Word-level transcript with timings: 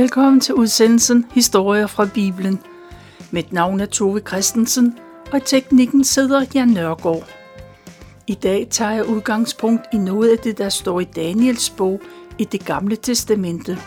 Velkommen 0.00 0.40
til 0.40 0.54
udsendelsen 0.54 1.26
Historier 1.32 1.86
fra 1.86 2.06
Bibelen. 2.14 2.58
Mit 3.30 3.52
navn 3.52 3.80
er 3.80 3.86
Tove 3.86 4.20
Christensen, 4.20 4.98
og 5.32 5.38
i 5.38 5.40
teknikken 5.40 6.04
sidder 6.04 6.44
Jan 6.54 6.68
Nørgaard. 6.68 7.28
I 8.26 8.34
dag 8.34 8.66
tager 8.70 8.90
jeg 8.90 9.06
udgangspunkt 9.06 9.82
i 9.92 9.96
noget 9.96 10.30
af 10.30 10.38
det, 10.38 10.58
der 10.58 10.68
står 10.68 11.00
i 11.00 11.04
Daniels 11.04 11.70
bog 11.70 12.00
i 12.38 12.44
det 12.44 12.64
gamle 12.64 12.96
testamente. 12.96 13.78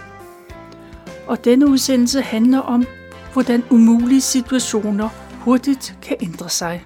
Og 1.28 1.46
denne 1.46 1.68
udsendelse 1.68 2.22
handler 2.22 2.60
om, 2.60 2.86
hvordan 3.34 3.64
umulige 3.70 4.22
situationer 4.22 5.10
hurtigt 5.40 5.98
kan 6.02 6.18
ændre 6.22 6.50
sig. 6.50 6.86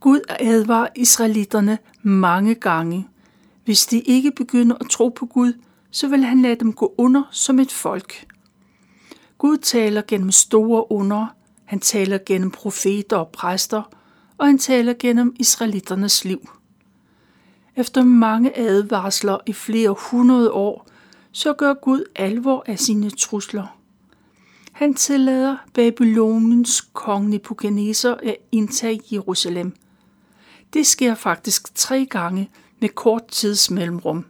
Gud 0.00 0.20
advarer 0.28 0.88
israelitterne 0.96 1.78
mange 2.02 2.54
gange. 2.54 3.08
Hvis 3.64 3.86
de 3.86 4.00
ikke 4.00 4.30
begynder 4.30 4.76
at 4.80 4.86
tro 4.90 5.08
på 5.08 5.26
Gud, 5.26 5.52
så 5.94 6.08
vil 6.08 6.24
han 6.24 6.42
lade 6.42 6.54
dem 6.54 6.72
gå 6.72 6.94
under 6.98 7.22
som 7.30 7.58
et 7.58 7.72
folk. 7.72 8.26
Gud 9.38 9.56
taler 9.56 10.02
gennem 10.08 10.32
store 10.32 10.92
under, 10.92 11.26
han 11.64 11.80
taler 11.80 12.18
gennem 12.26 12.50
profeter 12.50 13.16
og 13.16 13.28
præster, 13.28 13.82
og 14.38 14.46
han 14.46 14.58
taler 14.58 14.94
gennem 14.98 15.36
israelitternes 15.38 16.24
liv. 16.24 16.50
Efter 17.76 18.02
mange 18.02 18.58
advarsler 18.58 19.38
i 19.46 19.52
flere 19.52 19.96
hundrede 20.10 20.52
år, 20.52 20.86
så 21.32 21.52
gør 21.52 21.74
Gud 21.74 22.04
alvor 22.16 22.64
af 22.66 22.78
sine 22.78 23.10
trusler. 23.10 23.78
Han 24.72 24.94
tillader 24.94 25.56
Babylonens 25.74 26.80
konge 26.80 27.30
Nebuchadnezzar 27.30 28.20
at 28.22 28.36
indtage 28.52 29.00
Jerusalem. 29.12 29.72
Det 30.72 30.86
sker 30.86 31.14
faktisk 31.14 31.74
tre 31.74 32.06
gange 32.06 32.50
med 32.80 32.88
kort 32.88 33.26
tids 33.28 33.70
mellemrum. 33.70 34.24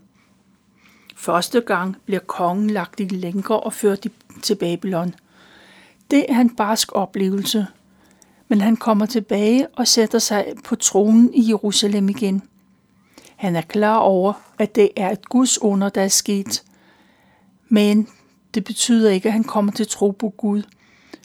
Første 1.14 1.60
gang 1.60 1.96
bliver 2.04 2.20
kongen 2.20 2.70
lagt 2.70 3.00
i 3.00 3.04
lænker 3.04 3.54
og 3.54 3.72
ført 3.72 4.06
til 4.42 4.54
Babylon. 4.54 5.14
Det 6.10 6.26
er 6.28 6.40
en 6.40 6.56
barsk 6.56 6.92
oplevelse, 6.92 7.66
men 8.48 8.60
han 8.60 8.76
kommer 8.76 9.06
tilbage 9.06 9.66
og 9.68 9.88
sætter 9.88 10.18
sig 10.18 10.46
på 10.64 10.76
tronen 10.76 11.34
i 11.34 11.48
Jerusalem 11.48 12.08
igen. 12.08 12.42
Han 13.36 13.56
er 13.56 13.60
klar 13.62 13.96
over, 13.96 14.32
at 14.58 14.74
det 14.74 14.90
er 14.96 15.10
et 15.10 15.28
Guds 15.28 15.62
under, 15.62 15.88
der 15.88 16.00
er 16.02 16.08
sket, 16.08 16.62
men 17.68 18.08
det 18.54 18.64
betyder 18.64 19.10
ikke, 19.10 19.26
at 19.26 19.32
han 19.32 19.44
kommer 19.44 19.72
til 19.72 19.86
tro 19.88 20.10
på 20.10 20.28
Gud. 20.28 20.62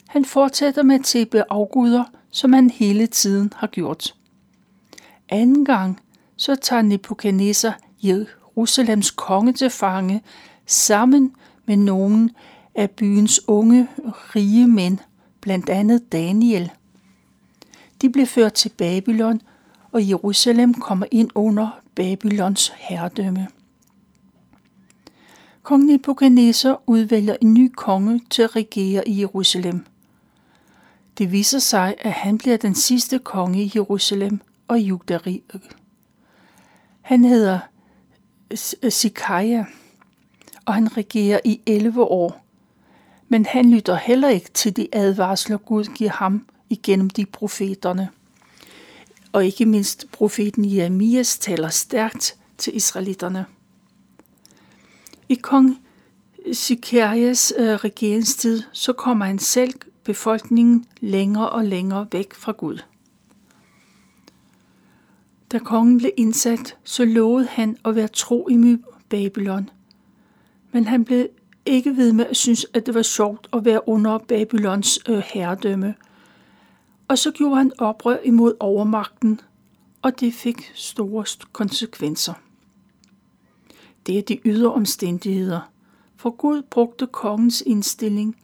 Han 0.06 0.24
fortsætter 0.24 0.82
med 0.82 0.94
at 0.94 1.04
tæppe 1.04 1.42
afguder, 1.50 2.04
som 2.30 2.52
han 2.52 2.70
hele 2.70 3.06
tiden 3.06 3.52
har 3.56 3.66
gjort. 3.66 4.14
Anden 5.28 5.64
gang, 5.64 6.00
så 6.36 6.56
tager 6.56 6.82
Nebuchadnezzar 6.82 7.78
Jerusalems 8.56 9.10
konge 9.10 9.52
til 9.52 9.70
fange 9.70 10.22
sammen 10.66 11.34
med 11.66 11.76
nogen 11.76 12.30
af 12.74 12.90
byens 12.90 13.40
unge, 13.48 13.88
rige 14.36 14.68
mænd, 14.68 14.98
blandt 15.40 15.68
andet 15.68 16.12
Daniel. 16.12 16.70
De 18.02 18.10
blev 18.10 18.26
ført 18.26 18.52
til 18.52 18.68
Babylon, 18.68 19.40
og 19.92 20.08
Jerusalem 20.08 20.74
kommer 20.74 21.06
ind 21.10 21.30
under 21.34 21.80
Babylons 21.94 22.72
herredømme. 22.76 23.48
Kong 25.62 25.84
Nebuchadnezzar 25.84 26.82
udvælger 26.86 27.36
en 27.40 27.54
ny 27.54 27.72
konge 27.76 28.20
til 28.30 28.42
at 28.42 28.56
regere 28.56 29.08
i 29.08 29.20
Jerusalem. 29.20 29.86
Det 31.18 31.32
viser 31.32 31.58
sig, 31.58 31.94
at 31.98 32.12
han 32.12 32.38
bliver 32.38 32.56
den 32.56 32.74
sidste 32.74 33.18
konge 33.18 33.62
i 33.62 33.72
Jerusalem 33.74 34.40
og 34.68 34.80
Judariget. 34.80 35.62
Han 37.00 37.24
hedder 37.24 37.58
Sikaja, 38.88 39.58
øh, 39.58 39.64
og 40.64 40.74
han 40.74 40.96
regerer 40.96 41.40
i 41.44 41.60
11 41.66 42.02
år. 42.02 42.44
Men 43.28 43.46
han 43.46 43.70
lytter 43.70 43.96
heller 43.96 44.28
ikke 44.28 44.50
til 44.54 44.76
de 44.76 44.88
advarsler, 44.92 45.56
Gud 45.56 45.84
giver 45.84 46.10
ham 46.10 46.46
igennem 46.70 47.10
de 47.10 47.26
profeterne. 47.26 48.08
Og 49.32 49.44
ikke 49.46 49.66
mindst 49.66 50.06
profeten 50.12 50.76
Jeremias 50.76 51.38
taler 51.38 51.68
stærkt 51.68 52.36
til 52.58 52.76
israelitterne. 52.76 53.46
I 55.28 55.34
kong 55.34 55.78
Sikarias 56.52 57.52
øh, 57.58 57.74
regeringstid, 57.74 58.62
så 58.72 58.92
kommer 58.92 59.26
han 59.26 59.38
selv 59.38 59.74
befolkningen 60.04 60.86
længere 61.00 61.50
og 61.50 61.64
længere 61.64 62.06
væk 62.12 62.34
fra 62.34 62.52
Gud. 62.52 62.78
Da 65.52 65.58
kongen 65.58 65.98
blev 65.98 66.10
indsat, 66.16 66.76
så 66.84 67.04
lovede 67.04 67.46
han 67.46 67.76
at 67.84 67.96
være 67.96 68.08
tro 68.08 68.48
i 68.48 68.76
Babylon. 69.08 69.70
Men 70.72 70.86
han 70.86 71.04
blev 71.04 71.26
ikke 71.66 71.96
ved 71.96 72.12
med 72.12 72.26
at 72.26 72.36
synes, 72.36 72.66
at 72.74 72.86
det 72.86 72.94
var 72.94 73.02
sjovt 73.02 73.48
at 73.52 73.64
være 73.64 73.88
under 73.88 74.18
Babylons 74.18 74.98
øh, 75.08 75.18
herredømme. 75.18 75.94
Og 77.08 77.18
så 77.18 77.30
gjorde 77.30 77.56
han 77.56 77.72
oprør 77.78 78.16
imod 78.24 78.54
overmagten, 78.60 79.40
og 80.02 80.20
det 80.20 80.34
fik 80.34 80.72
store 80.74 81.24
konsekvenser. 81.52 82.32
Det 84.06 84.18
er 84.18 84.22
de 84.22 84.40
ydre 84.44 84.72
omstændigheder. 84.72 85.70
For 86.16 86.30
Gud 86.30 86.62
brugte 86.62 87.06
kongens 87.06 87.62
indstilling, 87.66 88.36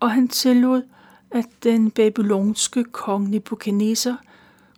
og 0.00 0.10
han 0.10 0.28
tillod, 0.28 0.82
at 1.30 1.46
den 1.62 1.90
babylonske 1.90 2.84
kong 2.84 3.28
Nebuchadnezzar 3.28 4.22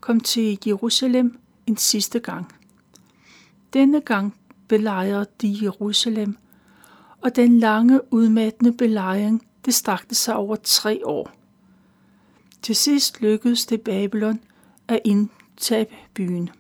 kom 0.00 0.20
til 0.20 0.59
Jerusalem 0.66 1.41
en 1.66 1.76
sidste 1.76 2.20
gang. 2.20 2.54
Denne 3.72 4.00
gang 4.00 4.34
belejrede 4.68 5.26
de 5.42 5.58
Jerusalem, 5.62 6.36
og 7.20 7.36
den 7.36 7.58
lange, 7.58 8.12
udmattende 8.12 8.72
belejring, 8.72 9.46
det 9.64 9.74
strakte 9.74 10.14
sig 10.14 10.36
over 10.36 10.56
tre 10.56 11.06
år. 11.06 11.30
Til 12.62 12.76
sidst 12.76 13.20
lykkedes 13.20 13.66
det 13.66 13.80
Babylon 13.80 14.40
at 14.88 15.00
indtage 15.04 15.86
byen. 16.14 16.50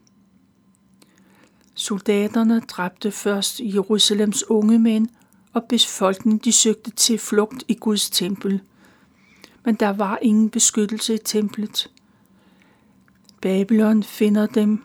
Soldaterne 1.74 2.60
dræbte 2.60 3.10
først 3.10 3.60
Jerusalems 3.60 4.50
unge 4.50 4.78
mænd, 4.78 5.08
og 5.52 5.64
befolkningen 5.64 6.40
de 6.44 6.52
søgte 6.52 6.90
til 6.90 7.18
flugt 7.18 7.64
i 7.68 7.74
Guds 7.74 8.10
tempel. 8.10 8.60
Men 9.64 9.74
der 9.74 9.88
var 9.88 10.18
ingen 10.22 10.50
beskyttelse 10.50 11.14
i 11.14 11.18
templet. 11.24 11.90
Babylon 13.40 14.02
finder 14.02 14.46
dem, 14.46 14.84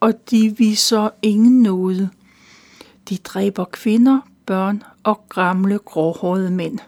og 0.00 0.30
de 0.30 0.54
viser 0.58 1.08
ingen 1.22 1.62
nåde. 1.62 2.10
De 3.08 3.16
dræber 3.16 3.64
kvinder, 3.64 4.20
børn 4.46 4.82
og 5.02 5.28
gamle 5.28 5.78
gråhårede 5.78 6.50
mænd. 6.50 6.78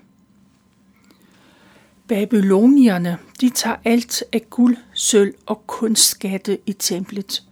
Babylonierne, 2.09 3.19
de 3.41 3.51
tager 3.51 3.77
alt 3.85 4.25
af 4.33 4.51
guld, 4.51 4.77
sølv 4.93 5.35
og 5.47 5.67
kunstskatte 5.67 6.59
i 6.67 6.73
templet. 6.73 7.43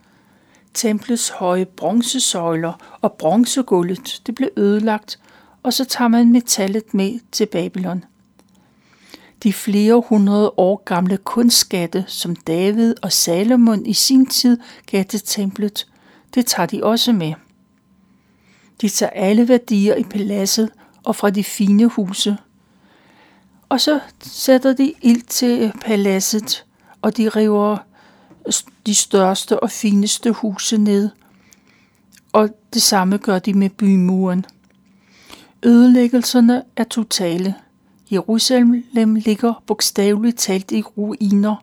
Templets 0.75 1.29
høje 1.29 1.65
bronzesøjler 1.65 2.99
og 3.01 3.13
bronzegulvet 3.13 4.23
det 4.27 4.35
blev 4.35 4.49
ødelagt, 4.57 5.19
og 5.63 5.73
så 5.73 5.85
tager 5.85 6.09
man 6.09 6.33
metallet 6.33 6.95
med 6.95 7.19
til 7.33 7.47
Babylon. 7.47 8.05
De 9.43 9.53
flere 9.53 10.03
hundrede 10.09 10.53
år 10.57 10.83
gamle 10.85 11.17
kunstskatte, 11.17 12.05
som 12.07 12.37
David 12.37 12.95
og 13.03 13.13
Salomon 13.13 13.87
i 13.87 13.93
sin 13.93 14.27
tid 14.27 14.59
gav 14.87 15.05
til 15.05 15.21
templet, 15.21 15.87
det 16.35 16.47
tager 16.47 16.67
de 16.67 16.85
også 16.85 17.13
med. 17.13 17.35
De 18.81 18.89
tager 18.89 19.11
alle 19.11 19.49
værdier 19.49 19.95
i 19.95 20.03
paladset 20.03 20.71
og 21.05 21.17
fra 21.17 21.31
de 21.31 21.45
fine 21.45 21.87
huse. 21.87 22.37
Og 23.69 23.81
så 23.81 24.01
sætter 24.23 24.73
de 24.73 24.95
ild 25.03 25.23
til 25.23 25.73
paladset, 25.81 26.65
og 27.03 27.17
de 27.17 27.29
river 27.29 27.79
de 28.87 28.95
største 28.95 29.61
og 29.61 29.71
fineste 29.71 30.33
huse 30.33 30.79
ned, 30.79 31.11
og 32.33 32.49
det 32.75 32.83
samme 32.83 33.17
gør 33.17 33.39
de 33.39 33.55
med 33.55 33.71
bymuren. 33.71 34.47
Ødelæggelserne 35.63 36.63
er 36.77 36.85
totale. 36.85 37.55
Jerusalem 38.13 39.15
ligger 39.15 39.63
bogstaveligt 39.67 40.39
talt 40.39 40.73
i 40.73 40.83
ruiner. 40.83 41.57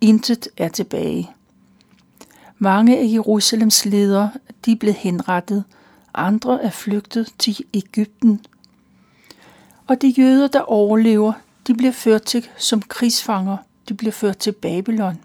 Intet 0.00 0.48
er 0.56 0.68
tilbage. 0.68 1.30
Mange 2.58 2.98
af 2.98 3.04
Jerusalems 3.12 3.84
ledere 3.84 4.30
de 4.64 4.72
er 4.72 4.76
blevet 4.76 4.96
henrettet, 4.96 5.64
andre 6.14 6.62
er 6.62 6.70
flygtet 6.70 7.32
til 7.38 7.56
Ægypten. 7.74 8.40
Og 9.86 10.02
de 10.02 10.08
jøder, 10.08 10.48
der 10.48 10.60
overlever, 10.60 11.32
de 11.66 11.74
bliver 11.74 11.92
ført 11.92 12.22
til 12.22 12.48
som 12.56 12.82
krigsfanger. 12.82 13.56
De 13.88 13.94
bliver 13.94 14.12
ført 14.12 14.38
til 14.38 14.52
Babylon. 14.52 15.18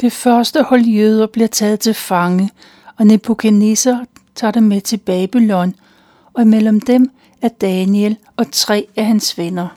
Det 0.00 0.12
første 0.12 0.62
hold 0.62 0.82
jøder 0.82 1.26
bliver 1.26 1.48
taget 1.48 1.80
til 1.80 1.94
fange, 1.94 2.50
og 2.96 3.06
Nebuchadnezzar 3.06 4.04
tager 4.34 4.50
dem 4.50 4.62
med 4.62 4.80
til 4.80 4.96
Babylon, 4.96 5.74
og 6.32 6.42
imellem 6.42 6.80
dem 6.80 7.10
er 7.42 7.48
Daniel 7.48 8.16
og 8.36 8.46
tre 8.52 8.86
af 8.96 9.06
hans 9.06 9.38
venner. 9.38 9.68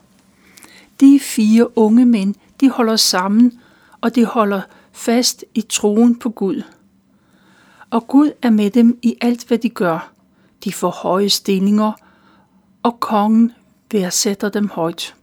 De 1.00 1.20
fire 1.20 1.78
unge 1.78 2.06
mænd, 2.06 2.36
de 2.60 2.70
holder 2.70 2.96
sammen, 2.96 3.60
og 4.02 4.16
de 4.16 4.26
holder 4.26 4.62
fast 4.92 5.46
i 5.56 5.62
troen 5.62 6.20
på 6.20 6.30
Gud. 6.30 6.62
Og 7.90 8.08
Gud 8.08 8.32
er 8.42 8.50
med 8.50 8.70
dem 8.70 9.00
i 9.02 9.16
alt, 9.22 9.48
hvad 9.48 9.58
de 9.58 9.70
gør. 9.70 10.12
De 10.64 10.74
får 10.74 10.90
høje 10.90 11.30
stillinger, 11.30 11.92
og 12.84 13.00
kongen 13.00 13.52
værdsætter 13.92 14.50
dem 14.50 14.70
højt. 14.70 15.16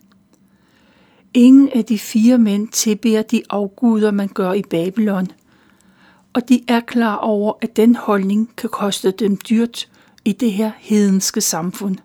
Ingen 1.36 1.68
af 1.68 1.84
de 1.84 1.98
fire 1.98 2.38
mænd 2.38 2.68
tilbeder 2.68 3.22
de 3.22 3.42
afguder, 3.50 4.10
man 4.10 4.28
gør 4.28 4.52
i 4.52 4.62
Babylon, 4.62 5.28
og 6.32 6.48
de 6.48 6.60
er 6.68 6.80
klar 6.80 7.16
over, 7.16 7.52
at 7.60 7.76
den 7.76 7.96
holdning 7.96 8.50
kan 8.56 8.70
koste 8.70 9.10
dem 9.10 9.36
dyrt 9.36 9.88
i 10.24 10.32
det 10.32 10.52
her 10.52 10.70
hedenske 10.78 11.40
samfund. 11.40 11.96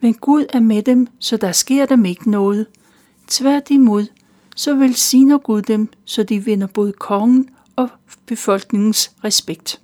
Men 0.00 0.14
Gud 0.14 0.46
er 0.52 0.60
med 0.60 0.82
dem, 0.82 1.06
så 1.18 1.36
der 1.36 1.52
sker 1.52 1.86
dem 1.86 2.04
ikke 2.04 2.30
noget. 2.30 2.66
Tværtimod, 3.26 4.06
så 4.56 4.74
velsigner 4.74 5.38
Gud 5.38 5.62
dem, 5.62 5.88
så 6.04 6.22
de 6.22 6.44
vinder 6.44 6.66
både 6.66 6.92
kongen 6.92 7.48
og 7.76 7.88
befolkningens 8.26 9.12
respekt. 9.24 9.80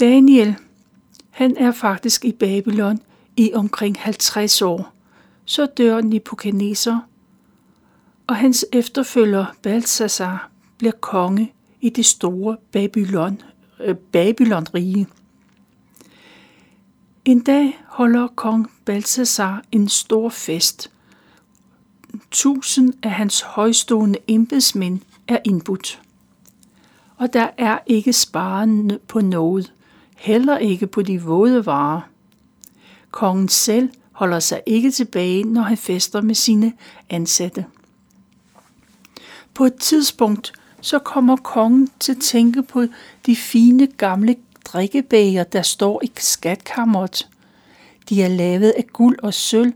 Daniel, 0.00 0.56
han 1.30 1.56
er 1.56 1.72
faktisk 1.72 2.24
i 2.24 2.32
Babylon 2.32 3.00
i 3.36 3.52
omkring 3.54 3.98
50 3.98 4.62
år. 4.62 4.97
Så 5.48 5.66
dør 5.66 6.00
Nebuchadnezzar, 6.00 7.06
og 8.26 8.36
hans 8.36 8.66
efterfølger 8.72 9.46
Balthasar 9.62 10.50
bliver 10.78 10.92
konge 10.92 11.52
i 11.80 11.90
det 11.90 12.06
store 12.06 12.56
Babylon, 12.72 13.42
øh, 13.80 13.94
Babylonrige. 13.96 15.06
En 17.24 17.40
dag 17.40 17.80
holder 17.86 18.26
kong 18.26 18.70
Balthasar 18.84 19.62
en 19.72 19.88
stor 19.88 20.28
fest. 20.28 20.90
Tusind 22.30 22.94
af 23.02 23.10
hans 23.10 23.40
højstående 23.40 24.18
embedsmænd 24.26 25.00
er 25.28 25.38
indbudt. 25.44 26.02
Og 27.16 27.32
der 27.32 27.50
er 27.58 27.78
ikke 27.86 28.12
sparende 28.12 28.98
på 29.08 29.20
noget, 29.20 29.72
heller 30.16 30.58
ikke 30.58 30.86
på 30.86 31.02
de 31.02 31.22
våde 31.22 31.66
varer. 31.66 32.00
Kongen 33.10 33.48
selv 33.48 33.90
holder 34.18 34.40
sig 34.40 34.62
ikke 34.66 34.90
tilbage, 34.90 35.44
når 35.44 35.62
han 35.62 35.76
fester 35.76 36.20
med 36.20 36.34
sine 36.34 36.72
ansatte. 37.10 37.64
På 39.54 39.64
et 39.64 39.74
tidspunkt 39.74 40.52
så 40.80 40.98
kommer 40.98 41.36
kongen 41.36 41.88
til 42.00 42.12
at 42.12 42.20
tænke 42.20 42.62
på 42.62 42.86
de 43.26 43.36
fine 43.36 43.86
gamle 43.86 44.36
drikkebæger, 44.64 45.44
der 45.44 45.62
står 45.62 46.00
i 46.04 46.12
skatkammeret. 46.16 47.28
De 48.08 48.22
er 48.22 48.28
lavet 48.28 48.70
af 48.70 48.84
guld 48.92 49.18
og 49.22 49.34
sølv, 49.34 49.72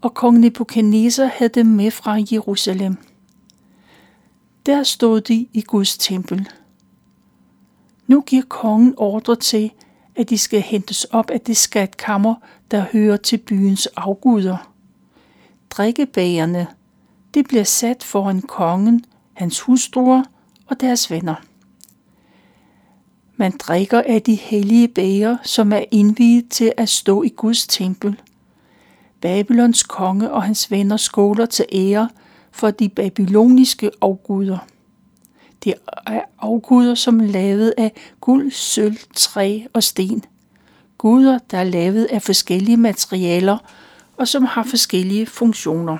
og 0.00 0.14
kong 0.14 0.38
Nebuchadnezzar 0.38 1.26
havde 1.26 1.52
dem 1.54 1.66
med 1.66 1.90
fra 1.90 2.18
Jerusalem. 2.32 2.96
Der 4.66 4.82
stod 4.82 5.20
de 5.20 5.46
i 5.52 5.60
Guds 5.60 5.98
tempel. 5.98 6.48
Nu 8.06 8.20
giver 8.20 8.42
kongen 8.48 8.94
ordre 8.96 9.36
til, 9.36 9.70
at 10.16 10.30
de 10.30 10.38
skal 10.38 10.60
hentes 10.60 11.04
op 11.04 11.30
af 11.30 11.40
det 11.40 11.56
skatkammer, 11.56 12.34
der 12.70 12.84
hører 12.92 13.16
til 13.16 13.36
byens 13.38 13.86
afguder. 13.86 14.70
Drikkebagerne, 15.70 16.66
det 17.34 17.48
bliver 17.48 17.64
sat 17.64 18.02
foran 18.02 18.42
kongen, 18.42 19.04
hans 19.32 19.60
hustruer 19.60 20.22
og 20.66 20.80
deres 20.80 21.10
venner. 21.10 21.34
Man 23.36 23.52
drikker 23.58 24.02
af 24.06 24.22
de 24.22 24.34
hellige 24.34 24.88
bæger, 24.88 25.36
som 25.42 25.72
er 25.72 25.84
indviet 25.90 26.48
til 26.48 26.72
at 26.76 26.88
stå 26.88 27.22
i 27.22 27.28
Guds 27.28 27.66
tempel. 27.66 28.20
Babylons 29.20 29.82
konge 29.82 30.30
og 30.30 30.42
hans 30.42 30.70
venner 30.70 30.96
skåler 30.96 31.46
til 31.46 31.64
ære 31.72 32.08
for 32.52 32.70
de 32.70 32.88
babyloniske 32.88 33.90
afguder. 34.00 34.58
Det 35.64 35.74
er 36.06 36.20
afguder, 36.38 36.94
som 36.94 37.20
er 37.20 37.26
lavet 37.26 37.74
af 37.78 37.92
guld, 38.20 38.50
sølv, 38.50 38.96
træ 39.14 39.60
og 39.72 39.82
sten. 39.82 40.24
Guder, 40.98 41.38
der 41.50 41.58
er 41.58 41.64
lavet 41.64 42.04
af 42.04 42.22
forskellige 42.22 42.76
materialer 42.76 43.58
og 44.16 44.28
som 44.28 44.44
har 44.44 44.62
forskellige 44.62 45.26
funktioner. 45.26 45.98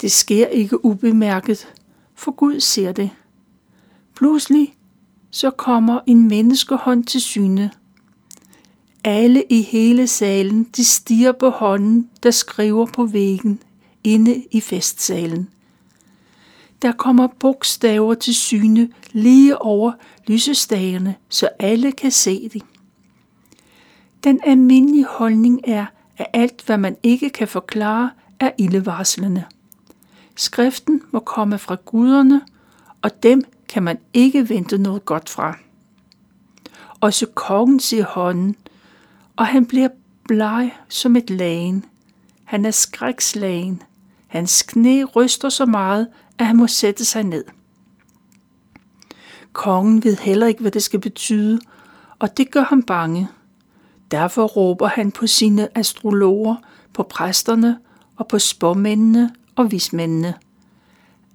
Det 0.00 0.12
sker 0.12 0.46
ikke 0.46 0.84
ubemærket, 0.84 1.68
for 2.14 2.30
Gud 2.30 2.60
ser 2.60 2.92
det. 2.92 3.10
Pludselig 4.16 4.74
så 5.30 5.50
kommer 5.50 6.00
en 6.06 6.28
menneskehånd 6.28 7.04
til 7.04 7.20
syne. 7.20 7.70
Alle 9.04 9.44
i 9.50 9.62
hele 9.62 10.06
salen, 10.06 10.64
de 10.76 10.84
stiger 10.84 11.32
på 11.32 11.48
hånden, 11.50 12.10
der 12.22 12.30
skriver 12.30 12.86
på 12.86 13.06
væggen 13.06 13.62
inde 14.04 14.44
i 14.50 14.60
festsalen. 14.60 15.48
Der 16.84 16.92
kommer 16.92 17.26
bogstaver 17.26 18.14
til 18.14 18.34
syne 18.34 18.88
lige 19.12 19.62
over 19.62 19.92
lysestagerne, 20.26 21.14
så 21.28 21.48
alle 21.58 21.92
kan 21.92 22.10
se 22.10 22.48
det. 22.48 22.62
Den 24.24 24.40
almindelige 24.44 25.06
holdning 25.06 25.60
er, 25.64 25.86
at 26.16 26.26
alt, 26.32 26.62
hvad 26.66 26.78
man 26.78 26.96
ikke 27.02 27.30
kan 27.30 27.48
forklare, 27.48 28.10
er 28.40 28.50
ildevarslende. 28.58 29.44
Skriften 30.36 31.02
må 31.10 31.20
komme 31.20 31.58
fra 31.58 31.76
guderne, 31.84 32.40
og 33.02 33.22
dem 33.22 33.42
kan 33.68 33.82
man 33.82 33.98
ikke 34.12 34.48
vente 34.48 34.78
noget 34.78 35.04
godt 35.04 35.28
fra. 35.28 35.58
Også 37.00 37.26
kongen 37.26 37.80
siger 37.80 38.04
hånden, 38.04 38.56
og 39.36 39.46
han 39.46 39.66
bliver 39.66 39.88
bleg 40.28 40.74
som 40.88 41.16
et 41.16 41.30
lagen. 41.30 41.84
Han 42.44 42.64
er 42.64 42.70
skrækslagen. 42.70 43.82
Hans 44.26 44.62
knæ 44.62 45.04
ryster 45.16 45.48
så 45.48 45.66
meget, 45.66 46.08
at 46.38 46.46
han 46.46 46.56
må 46.56 46.66
sætte 46.66 47.04
sig 47.04 47.22
ned. 47.22 47.44
Kongen 49.52 50.04
ved 50.04 50.16
heller 50.16 50.46
ikke, 50.46 50.60
hvad 50.60 50.70
det 50.70 50.82
skal 50.82 51.00
betyde, 51.00 51.60
og 52.18 52.36
det 52.36 52.50
gør 52.50 52.62
ham 52.62 52.82
bange. 52.82 53.28
Derfor 54.10 54.44
råber 54.44 54.86
han 54.86 55.12
på 55.12 55.26
sine 55.26 55.78
astrologer, 55.78 56.56
på 56.92 57.02
præsterne 57.02 57.78
og 58.16 58.28
på 58.28 58.38
spåmændene 58.38 59.30
og 59.56 59.72
vismændene. 59.72 60.34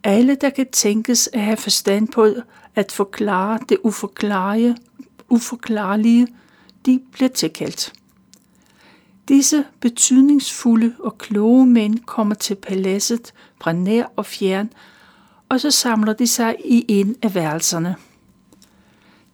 Alle, 0.03 0.35
der 0.35 0.49
kan 0.49 0.67
tænkes 0.71 1.29
at 1.33 1.41
have 1.41 1.57
forstand 1.57 2.07
på 2.07 2.27
at 2.75 2.91
forklare 2.91 3.59
det 3.69 3.77
uforklarlige, 3.83 4.77
uforklarlige 5.29 6.27
de 6.85 7.01
bliver 7.11 7.29
tilkaldt. 7.29 7.93
Disse 9.27 9.65
betydningsfulde 9.79 10.95
og 10.99 11.17
kloge 11.17 11.67
mænd 11.67 11.99
kommer 11.99 12.35
til 12.35 12.55
paladset 12.55 13.33
fra 13.61 13.71
nær 13.71 14.05
og 14.15 14.25
fjern, 14.25 14.69
og 15.49 15.59
så 15.59 15.71
samler 15.71 16.13
de 16.13 16.27
sig 16.27 16.55
i 16.65 16.85
en 16.87 17.15
af 17.21 17.35
værelserne. 17.35 17.95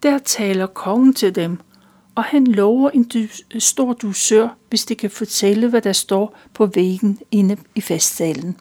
Der 0.04 0.18
taler 0.18 0.68
kongen 0.68 1.14
til 1.14 1.36
dem, 1.36 1.60
og 2.16 2.24
han 2.24 2.48
lover 2.48 2.90
en 2.90 3.04
dy- 3.14 3.60
stor 3.60 3.94
dusør, 3.94 4.48
hvis 4.70 4.86
de 4.86 4.96
kan 4.96 5.10
fortælle, 5.10 5.70
hvad 5.70 5.82
der 5.82 5.94
står 5.94 6.38
på 6.54 6.66
væggen 6.66 7.20
inde 7.32 7.58
i 7.76 7.82
festsalen. 7.82 8.58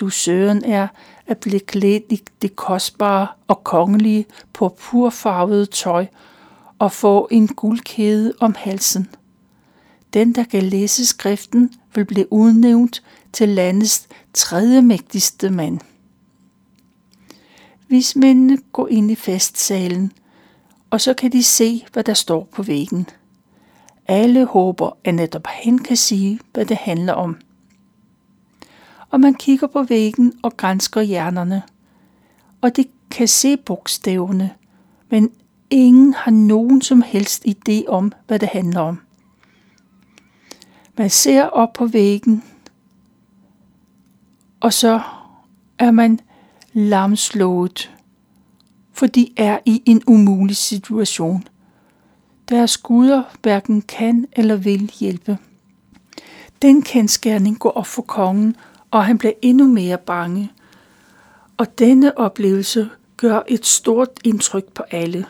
Dusøren 0.00 0.64
er 0.64 0.88
at 1.26 1.38
blive 1.38 1.60
klædt 1.60 2.04
i 2.08 2.22
det 2.42 2.56
kostbare 2.56 3.26
og 3.48 3.64
kongelige 3.64 4.26
purpurfarvede 4.52 5.66
tøj 5.66 6.06
og 6.78 6.92
få 6.92 7.28
en 7.30 7.48
guldkæde 7.48 8.32
om 8.40 8.54
halsen. 8.58 9.10
Den, 10.14 10.34
der 10.34 10.44
kan 10.44 10.62
læse 10.62 11.06
skriften, 11.06 11.72
vil 11.94 12.04
blive 12.04 12.32
udnævnt 12.32 13.02
til 13.32 13.48
landets 13.48 14.08
tredje 14.34 14.82
mægtigste 14.82 15.50
mand. 15.50 15.80
Vismændene 17.88 18.58
går 18.72 18.88
ind 18.88 19.10
i 19.10 19.14
festsalen, 19.14 20.12
og 20.90 21.00
så 21.00 21.14
kan 21.14 21.32
de 21.32 21.42
se, 21.42 21.84
hvad 21.92 22.04
der 22.04 22.14
står 22.14 22.48
på 22.52 22.62
væggen. 22.62 23.06
Alle 24.06 24.44
håber, 24.44 24.96
at 25.04 25.14
netop 25.14 25.46
han 25.46 25.78
kan 25.78 25.96
sige, 25.96 26.40
hvad 26.52 26.64
det 26.66 26.76
handler 26.76 27.12
om 27.12 27.36
og 29.14 29.20
man 29.20 29.34
kigger 29.34 29.66
på 29.66 29.82
væggen 29.82 30.32
og 30.42 30.56
grænsker 30.56 31.00
hjernerne. 31.00 31.62
Og 32.60 32.76
det 32.76 32.86
kan 33.10 33.28
se 33.28 33.56
bogstaverne, 33.56 34.50
men 35.10 35.30
ingen 35.70 36.14
har 36.14 36.30
nogen 36.30 36.82
som 36.82 37.02
helst 37.02 37.46
idé 37.46 37.86
om, 37.88 38.12
hvad 38.26 38.38
det 38.38 38.48
handler 38.48 38.80
om. 38.80 39.00
Man 40.98 41.10
ser 41.10 41.44
op 41.44 41.72
på 41.72 41.86
væggen, 41.86 42.42
og 44.60 44.72
så 44.72 45.00
er 45.78 45.90
man 45.90 46.20
lamslået, 46.72 47.90
for 48.92 49.06
de 49.06 49.28
er 49.36 49.58
i 49.64 49.82
en 49.86 50.02
umulig 50.06 50.56
situation. 50.56 51.44
Deres 52.48 52.76
guder 52.76 53.22
hverken 53.42 53.82
kan 53.82 54.26
eller 54.32 54.56
vil 54.56 54.92
hjælpe. 55.00 55.38
Den 56.62 56.82
kendskærning 56.82 57.58
går 57.58 57.70
op 57.70 57.86
for 57.86 58.02
kongen, 58.02 58.56
og 58.90 59.04
han 59.04 59.18
blev 59.18 59.32
endnu 59.42 59.66
mere 59.66 59.98
bange. 59.98 60.52
Og 61.56 61.78
denne 61.78 62.18
oplevelse 62.18 62.90
gør 63.16 63.40
et 63.48 63.66
stort 63.66 64.08
indtryk 64.24 64.72
på 64.72 64.82
alle. 64.90 65.26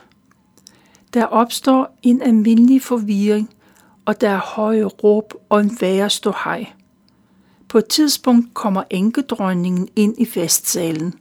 Der 1.15 1.25
opstår 1.25 1.99
en 2.03 2.23
almindelig 2.23 2.83
forvirring, 2.83 3.51
og 4.05 4.21
der 4.21 4.31
er 4.31 4.41
høje 4.41 4.85
råb 4.85 5.35
og 5.49 5.61
en 5.61 5.77
værre 5.81 6.11
ståhej. 6.11 6.67
På 7.69 7.79
et 7.79 7.87
tidspunkt 7.87 8.55
kommer 8.55 8.83
enkedronningen 8.91 9.89
ind 9.97 10.15
i 10.19 10.25
festsalen. 10.25 11.15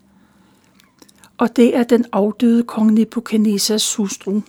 Og 1.37 1.55
det 1.55 1.77
er 1.77 1.83
den 1.83 2.05
afdøde 2.11 2.63
kong 2.63 2.91
Nebuchadnezzars 2.91 3.95
hustru. 3.95 4.41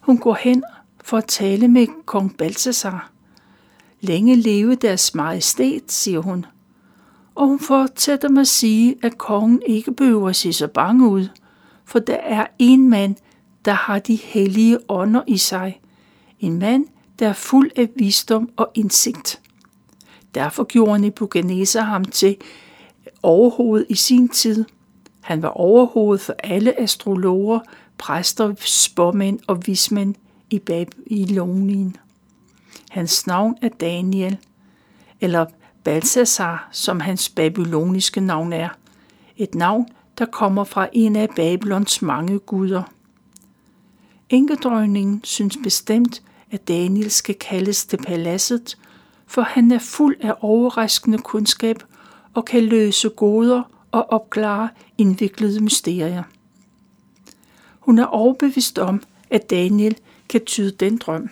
Hun 0.00 0.18
går 0.18 0.34
hen 0.34 0.64
for 1.04 1.16
at 1.16 1.26
tale 1.26 1.68
med 1.68 1.86
kong 2.06 2.36
Balthasar. 2.36 3.10
Længe 4.00 4.36
leve 4.36 4.74
deres 4.74 5.14
majestæt, 5.14 5.92
siger 5.92 6.20
hun. 6.20 6.46
Og 7.34 7.46
hun 7.46 7.58
fortsætter 7.60 8.28
med 8.28 8.40
at 8.40 8.48
sige, 8.48 8.96
at 9.02 9.18
kongen 9.18 9.62
ikke 9.66 9.92
behøver 9.92 10.28
at 10.28 10.36
se 10.36 10.52
så 10.52 10.66
bange 10.66 11.08
ud, 11.08 11.28
for 11.84 11.98
der 11.98 12.16
er 12.16 12.46
en 12.58 12.88
mand, 12.90 13.16
der 13.64 13.72
har 13.72 13.98
de 13.98 14.16
hellige 14.16 14.78
ånder 14.88 15.22
i 15.26 15.36
sig. 15.36 15.80
En 16.40 16.58
mand, 16.58 16.86
der 17.22 17.28
er 17.28 17.32
fuld 17.32 17.70
af 17.76 17.88
visdom 17.96 18.50
og 18.56 18.70
indsigt. 18.74 19.40
Derfor 20.34 20.64
gjorde 20.64 20.98
Nebuchadnezzar 20.98 21.82
ham 21.82 22.04
til 22.04 22.36
overhoved 23.22 23.86
i 23.88 23.94
sin 23.94 24.28
tid. 24.28 24.64
Han 25.20 25.42
var 25.42 25.48
overhoved 25.48 26.18
for 26.18 26.34
alle 26.38 26.80
astrologer, 26.80 27.60
præster, 27.98 28.54
spåmænd 28.58 29.40
og 29.46 29.66
vismænd 29.66 30.14
i 30.50 30.58
Babylonien. 30.58 31.96
Hans 32.90 33.26
navn 33.26 33.56
er 33.62 33.68
Daniel, 33.68 34.38
eller 35.20 35.46
Balthasar, 35.84 36.68
som 36.72 37.00
hans 37.00 37.28
babyloniske 37.28 38.20
navn 38.20 38.52
er. 38.52 38.68
Et 39.36 39.54
navn, 39.54 39.86
der 40.18 40.24
kommer 40.24 40.64
fra 40.64 40.88
en 40.92 41.16
af 41.16 41.28
Babylons 41.36 42.02
mange 42.02 42.38
guder. 42.38 42.82
Enkedrøgningen 44.30 45.20
synes 45.24 45.58
bestemt, 45.62 46.22
at 46.52 46.68
Daniel 46.68 47.10
skal 47.10 47.34
kaldes 47.34 47.86
til 47.86 47.96
paladset, 47.96 48.78
for 49.26 49.42
han 49.42 49.72
er 49.72 49.78
fuld 49.78 50.16
af 50.20 50.34
overraskende 50.40 51.18
kundskab 51.18 51.82
og 52.34 52.44
kan 52.44 52.62
løse 52.62 53.08
goder 53.08 53.62
og 53.92 54.10
opklare 54.10 54.68
indviklede 54.98 55.60
mysterier. 55.60 56.22
Hun 57.80 57.98
er 57.98 58.04
overbevist 58.04 58.78
om, 58.78 59.02
at 59.30 59.50
Daniel 59.50 59.96
kan 60.28 60.44
tyde 60.44 60.70
den 60.70 60.96
drøm. 60.96 61.30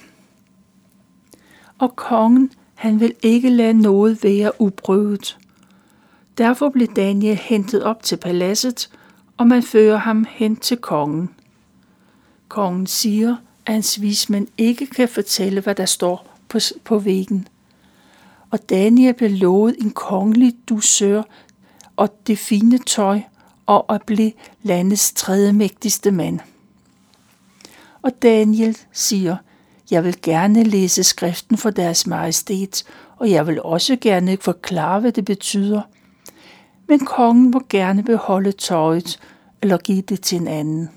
Og 1.78 1.96
kongen, 1.96 2.52
han 2.74 3.00
vil 3.00 3.14
ikke 3.22 3.50
lade 3.50 3.72
noget 3.72 4.24
være 4.24 4.52
uprøvet. 4.60 5.38
Derfor 6.38 6.68
blev 6.68 6.88
Daniel 6.88 7.36
hentet 7.36 7.82
op 7.82 8.02
til 8.02 8.16
paladset, 8.16 8.90
og 9.36 9.46
man 9.46 9.62
fører 9.62 9.96
ham 9.96 10.26
hen 10.30 10.56
til 10.56 10.76
kongen. 10.76 11.30
Kongen 12.48 12.86
siger, 12.86 13.36
at 13.70 13.74
hans 13.74 14.00
vismænd 14.00 14.46
ikke 14.58 14.86
kan 14.86 15.08
fortælle, 15.08 15.60
hvad 15.60 15.74
der 15.74 15.86
står 15.86 16.26
på, 16.48 16.58
på 16.84 16.98
væggen. 16.98 17.48
Og 18.50 18.70
Daniel 18.70 19.14
blev 19.14 19.30
lovet 19.30 19.76
en 19.80 19.90
kongelig 19.90 20.54
dusør 20.68 21.22
og 21.96 22.08
det 22.26 22.38
fine 22.38 22.78
tøj 22.78 23.20
og 23.66 23.94
at 23.94 24.02
blive 24.02 24.32
landets 24.62 25.12
tredje 25.12 25.52
mægtigste 25.52 26.10
mand. 26.10 26.40
Og 28.02 28.22
Daniel 28.22 28.78
siger, 28.92 29.36
jeg 29.90 30.04
vil 30.04 30.22
gerne 30.22 30.64
læse 30.64 31.04
skriften 31.04 31.56
for 31.56 31.70
deres 31.70 32.06
majestæt, 32.06 32.84
og 33.16 33.30
jeg 33.30 33.46
vil 33.46 33.62
også 33.62 33.96
gerne 34.00 34.36
forklare, 34.40 35.00
hvad 35.00 35.12
det 35.12 35.24
betyder. 35.24 35.82
Men 36.88 36.98
kongen 36.98 37.50
må 37.50 37.62
gerne 37.68 38.02
beholde 38.02 38.52
tøjet 38.52 39.18
eller 39.62 39.76
give 39.76 40.02
det 40.02 40.20
til 40.20 40.40
en 40.40 40.48
anden. 40.48 40.90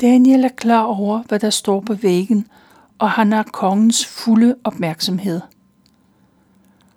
Daniel 0.00 0.44
er 0.44 0.48
klar 0.48 0.82
over, 0.82 1.22
hvad 1.22 1.38
der 1.38 1.50
står 1.50 1.80
på 1.80 1.94
væggen, 1.94 2.46
og 2.98 3.10
han 3.10 3.32
har 3.32 3.42
kongens 3.42 4.06
fulde 4.06 4.56
opmærksomhed. 4.64 5.40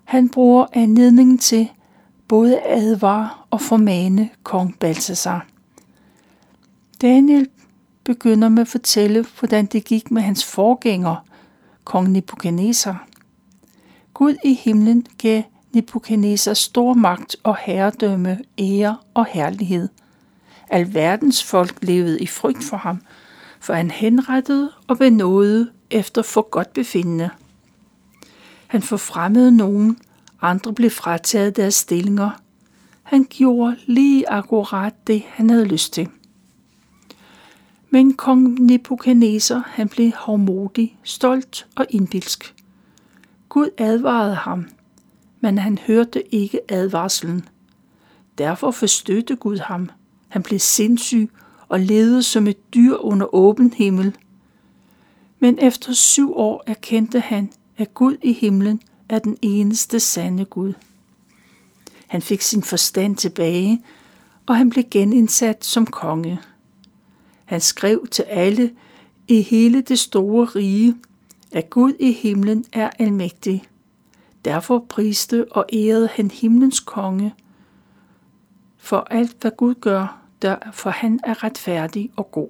Han 0.04 0.28
bruger 0.28 0.66
anledningen 0.72 1.38
til 1.38 1.70
både 2.28 2.60
at 2.60 2.82
advare 2.82 3.30
og 3.50 3.60
formane 3.60 4.30
kong 4.42 4.78
Balthasar. 4.78 5.46
Daniel 7.02 7.48
begynder 8.04 8.48
med 8.48 8.60
at 8.60 8.68
fortælle, 8.68 9.26
hvordan 9.38 9.66
det 9.66 9.84
gik 9.84 10.10
med 10.10 10.22
hans 10.22 10.44
forgænger, 10.44 11.16
kong 11.84 12.10
Nebuchadnezzar. 12.10 13.08
Gud 14.14 14.36
i 14.44 14.54
himlen 14.54 15.06
gav 15.18 15.42
Nebuchadnezzar 15.72 16.54
stor 16.54 16.94
magt 16.94 17.36
og 17.42 17.56
herredømme, 17.56 18.38
ære 18.58 18.96
og 19.14 19.26
herlighed. 19.26 19.88
Al 20.70 20.94
verdens 20.94 21.44
folk 21.44 21.78
levede 21.82 22.20
i 22.20 22.26
frygt 22.26 22.64
for 22.64 22.76
ham, 22.76 23.02
for 23.60 23.74
han 23.74 23.90
henrettede 23.90 24.70
og 24.86 24.98
benåede 24.98 25.70
efter 25.90 26.22
for 26.22 26.50
godt 26.50 26.72
befindende. 26.72 27.30
Han 28.66 28.82
forfremmede 28.82 29.56
nogen, 29.56 29.98
andre 30.42 30.72
blev 30.72 30.90
frataget 30.90 31.56
deres 31.56 31.74
stillinger. 31.74 32.30
Han 33.02 33.26
gjorde 33.30 33.76
lige 33.86 34.30
akkurat 34.30 34.94
det, 35.06 35.22
han 35.28 35.50
havde 35.50 35.64
lyst 35.64 35.92
til. 35.92 36.08
Men 37.90 38.12
kong 38.12 38.60
Nebuchadnezzar, 38.60 39.62
han 39.66 39.88
blev 39.88 40.12
hårdmodig, 40.16 40.98
stolt 41.02 41.66
og 41.76 41.86
indbilsk. 41.90 42.54
Gud 43.48 43.68
advarede 43.78 44.34
ham, 44.34 44.68
men 45.40 45.58
han 45.58 45.78
hørte 45.86 46.34
ikke 46.34 46.60
advarslen. 46.68 47.48
Derfor 48.38 48.70
forstøtte 48.70 49.36
Gud 49.36 49.58
ham. 49.58 49.90
Han 50.34 50.42
blev 50.42 50.58
sindssyg 50.58 51.30
og 51.68 51.80
levede 51.80 52.22
som 52.22 52.46
et 52.46 52.74
dyr 52.74 52.96
under 52.96 53.34
åben 53.34 53.72
himmel. 53.72 54.16
Men 55.38 55.58
efter 55.58 55.92
syv 55.92 56.36
år 56.36 56.62
erkendte 56.66 57.20
han, 57.20 57.52
at 57.76 57.94
Gud 57.94 58.16
i 58.22 58.32
himlen 58.32 58.80
er 59.08 59.18
den 59.18 59.36
eneste 59.42 60.00
sande 60.00 60.44
Gud. 60.44 60.72
Han 62.06 62.22
fik 62.22 62.40
sin 62.40 62.62
forstand 62.62 63.16
tilbage, 63.16 63.84
og 64.46 64.56
han 64.56 64.70
blev 64.70 64.84
genindsat 64.90 65.64
som 65.64 65.86
konge. 65.86 66.40
Han 67.44 67.60
skrev 67.60 68.06
til 68.10 68.22
alle 68.22 68.72
i 69.28 69.42
hele 69.42 69.80
det 69.80 69.98
store 69.98 70.44
rige, 70.44 70.96
at 71.52 71.70
Gud 71.70 71.92
i 72.00 72.12
himlen 72.12 72.64
er 72.72 72.90
almægtig. 72.98 73.64
Derfor 74.44 74.84
priste 74.88 75.52
og 75.52 75.66
ærede 75.72 76.08
han 76.12 76.30
himlens 76.30 76.80
konge 76.80 77.34
for 78.78 79.06
alt, 79.10 79.36
hvad 79.40 79.50
Gud 79.56 79.74
gør, 79.74 80.23
der 80.44 80.56
for 80.72 80.90
han 80.90 81.20
er 81.24 81.44
retfærdig 81.44 82.10
og 82.16 82.30
god. 82.30 82.48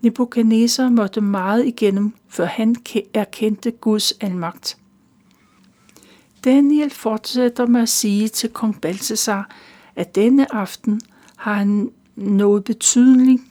Nebuchadnezzar 0.00 0.88
måtte 0.88 1.20
meget 1.20 1.66
igennem, 1.66 2.12
før 2.28 2.44
han 2.44 2.76
erkendte 3.14 3.70
Guds 3.70 4.12
almagt. 4.12 4.78
Daniel 6.44 6.90
fortsætter 6.90 7.66
med 7.66 7.80
at 7.80 7.88
sige 7.88 8.28
til 8.28 8.50
kong 8.50 8.80
Balthasar, 8.80 9.50
at 9.96 10.14
denne 10.14 10.54
aften 10.54 11.00
har 11.36 11.54
han 11.54 11.90
noget 12.16 12.64
betydeligt, 12.64 13.42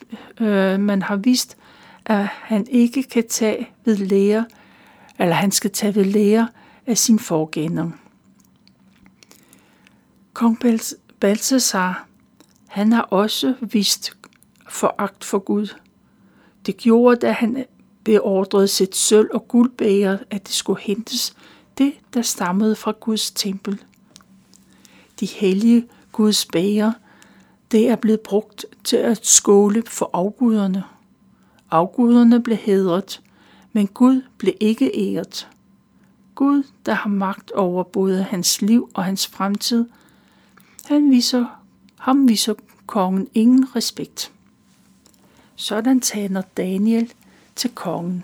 øh, 0.41 0.79
man 0.79 1.01
har 1.01 1.15
vist, 1.15 1.57
at 2.05 2.25
han 2.25 2.67
ikke 2.67 3.03
kan 3.03 3.27
tage 3.29 3.69
ved 3.85 3.97
lære, 3.97 4.45
eller 5.19 5.35
han 5.35 5.51
skal 5.51 5.71
tage 5.71 5.95
ved 5.95 6.05
lære 6.05 6.47
af 6.85 6.97
sin 6.97 7.19
forgænger. 7.19 7.91
Kong 10.33 10.59
Balthasar, 11.19 12.08
han 12.79 12.91
har 12.91 13.01
også 13.01 13.53
vist 13.61 14.17
foragt 14.69 15.23
for 15.23 15.39
Gud. 15.39 15.67
Det 16.65 16.77
gjorde, 16.77 17.15
da 17.15 17.31
han 17.31 17.65
beordrede 18.03 18.67
sit 18.67 18.95
sølv 18.95 19.29
og 19.33 19.47
guldbæger, 19.47 20.17
at 20.29 20.47
det 20.47 20.53
skulle 20.55 20.81
hentes 20.81 21.33
det, 21.77 21.93
der 22.13 22.21
stammede 22.21 22.75
fra 22.75 22.93
Guds 22.99 23.31
tempel. 23.31 23.83
De 25.19 25.25
hellige 25.25 25.87
Guds 26.11 26.45
bæger– 26.45 26.91
det 27.71 27.89
er 27.89 27.95
blevet 27.95 28.19
brugt 28.19 28.65
til 28.83 28.97
at 28.97 29.25
skåle 29.25 29.83
for 29.87 30.09
afguderne. 30.13 30.83
Afguderne 31.71 32.43
blev 32.43 32.57
hedret, 32.57 33.21
men 33.73 33.87
Gud 33.87 34.21
blev 34.37 34.53
ikke 34.59 34.91
æret. 34.95 35.49
Gud, 36.35 36.63
der 36.85 36.93
har 36.93 37.09
magt 37.09 37.51
over 37.51 37.83
både 37.83 38.23
hans 38.23 38.61
liv 38.61 38.89
og 38.93 39.03
hans 39.03 39.27
fremtid, 39.27 39.85
han 40.85 41.11
viser, 41.11 41.45
ham 41.97 42.27
viser 42.27 42.53
kongen 42.89 43.27
ingen 43.33 43.75
respekt. 43.75 44.31
Sådan 45.55 46.01
taler 46.01 46.41
Daniel 46.57 47.13
til 47.55 47.69
kongen. 47.69 48.23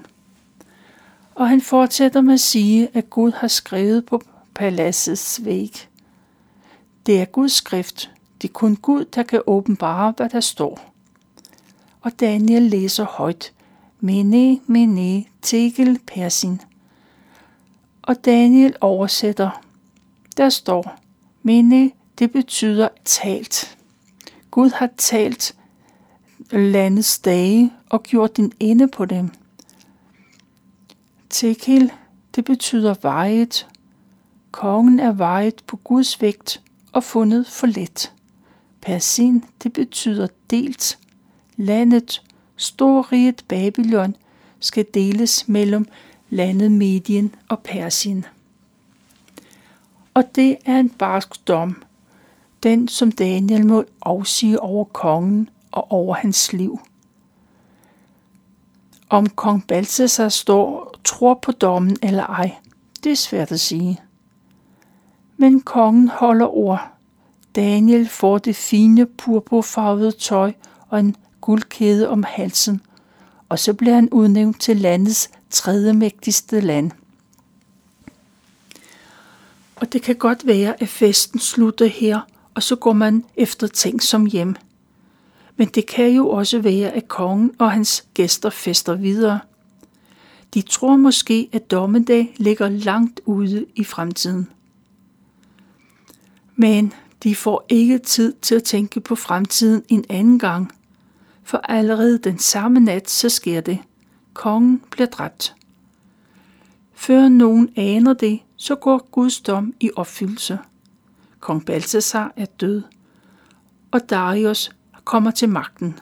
Og 1.35 1.49
han 1.49 1.61
fortsætter 1.61 2.21
med 2.21 2.33
at 2.33 2.39
sige, 2.39 2.89
at 2.93 3.09
Gud 3.09 3.31
har 3.31 3.47
skrevet 3.47 4.05
på 4.05 4.21
paladsets 4.53 5.45
væg. 5.45 5.87
Det 7.05 7.21
er 7.21 7.25
Guds 7.25 7.51
skrift, 7.51 8.11
det 8.41 8.49
er 8.49 8.53
kun 8.53 8.75
Gud, 8.75 9.05
der 9.05 9.23
kan 9.23 9.41
åbenbare, 9.47 10.13
hvad 10.17 10.29
der 10.29 10.39
står. 10.39 10.93
Og 12.01 12.19
Daniel 12.19 12.61
læser 12.61 13.05
højt. 13.05 13.53
Mene, 13.99 14.59
mene, 14.67 15.25
tegel, 15.41 15.99
persin. 16.07 16.61
Og 18.01 18.25
Daniel 18.25 18.75
oversætter. 18.81 19.63
Der 20.37 20.49
står, 20.49 20.99
mene, 21.43 21.91
det 22.19 22.31
betyder 22.31 22.87
talt. 23.03 23.74
Gud 24.55 24.69
har 24.69 24.89
talt 24.97 25.55
landets 26.51 27.19
dage 27.19 27.73
og 27.89 28.03
gjort 28.03 28.37
din 28.37 28.51
ende 28.59 28.87
på 28.87 29.05
dem. 29.05 29.29
Tekel, 31.29 31.91
det 32.35 32.45
betyder 32.45 32.95
vejet. 33.01 33.67
Kongen 34.51 34.99
er 34.99 35.11
vejet 35.11 35.63
på 35.67 35.77
Guds 35.77 36.21
vægt 36.21 36.61
og 36.91 37.03
fundet 37.03 37.47
for 37.47 37.67
let. 37.67 38.13
Persin, 38.81 39.43
det 39.63 39.73
betyder 39.73 40.27
delt. 40.49 40.99
Landet, 41.57 42.23
storriget 42.55 43.45
Babylon, 43.47 44.15
skal 44.59 44.85
deles 44.93 45.47
mellem 45.47 45.87
landet 46.29 46.71
Medien 46.71 47.35
og 47.49 47.59
Persien. 47.59 48.25
Og 50.13 50.35
det 50.35 50.57
er 50.65 50.79
en 50.79 50.89
barsk 50.89 51.47
dom, 51.47 51.83
den 52.65 52.87
som 52.87 53.11
Daniel 53.11 53.65
må 53.65 53.83
afsige 54.01 54.59
over 54.59 54.83
kongen 54.83 55.49
og 55.71 55.91
over 55.91 56.15
hans 56.15 56.53
liv. 56.53 56.79
Om 59.09 59.29
kong 59.29 59.67
Balthasar 59.67 60.29
står 60.29 60.95
tror 61.03 61.33
på 61.33 61.51
dommen 61.51 61.97
eller 62.03 62.23
ej, 62.23 62.55
det 63.03 63.11
er 63.11 63.15
svært 63.15 63.51
at 63.51 63.59
sige. 63.59 64.01
Men 65.37 65.61
kongen 65.61 66.07
holder 66.07 66.55
ord. 66.55 66.91
Daniel 67.55 68.09
får 68.09 68.37
det 68.37 68.55
fine 68.55 69.05
purpurfarvede 69.05 70.11
tøj 70.11 70.53
og 70.89 70.99
en 70.99 71.15
guldkæde 71.41 72.09
om 72.09 72.23
halsen, 72.23 72.81
og 73.49 73.59
så 73.59 73.73
bliver 73.73 73.95
han 73.95 74.09
udnævnt 74.09 74.61
til 74.61 74.77
landets 74.77 75.29
tredje 75.49 75.93
mægtigste 75.93 76.59
land. 76.59 76.91
Og 79.75 79.93
det 79.93 80.01
kan 80.01 80.15
godt 80.15 80.47
være, 80.47 80.81
at 80.81 80.89
festen 80.89 81.39
slutter 81.39 81.85
her, 81.85 82.19
og 82.55 82.63
så 82.63 82.75
går 82.75 82.93
man 82.93 83.25
efter 83.35 83.67
ting 83.67 84.03
som 84.03 84.25
hjem. 84.25 84.55
Men 85.57 85.67
det 85.67 85.85
kan 85.85 86.09
jo 86.09 86.29
også 86.29 86.59
være, 86.59 86.91
at 86.91 87.07
kongen 87.07 87.51
og 87.59 87.71
hans 87.71 88.07
gæster 88.13 88.49
fester 88.49 88.93
videre. 88.95 89.39
De 90.53 90.61
tror 90.61 90.95
måske, 90.95 91.49
at 91.51 91.71
dommedag 91.71 92.35
ligger 92.37 92.69
langt 92.69 93.21
ude 93.25 93.65
i 93.75 93.83
fremtiden. 93.83 94.47
Men 96.55 96.93
de 97.23 97.35
får 97.35 97.65
ikke 97.69 97.97
tid 97.97 98.33
til 98.41 98.55
at 98.55 98.63
tænke 98.63 98.99
på 98.99 99.15
fremtiden 99.15 99.83
en 99.87 100.05
anden 100.09 100.39
gang, 100.39 100.71
for 101.43 101.57
allerede 101.57 102.17
den 102.17 102.39
samme 102.39 102.79
nat 102.79 103.09
så 103.09 103.29
sker 103.29 103.61
det. 103.61 103.79
Kongen 104.33 104.81
bliver 104.91 105.07
dræbt. 105.07 105.55
Før 106.93 107.29
nogen 107.29 107.69
aner 107.75 108.13
det, 108.13 108.39
så 108.55 108.75
går 108.75 109.09
Guds 109.11 109.41
dom 109.41 109.73
i 109.79 109.89
opfyldelse. 109.95 110.59
Kong 111.45 111.65
Balthasar 111.65 112.33
er 112.35 112.45
død, 112.45 112.83
og 113.91 114.09
Darius 114.09 114.71
kommer 115.03 115.31
til 115.31 115.49
magten. 115.49 115.99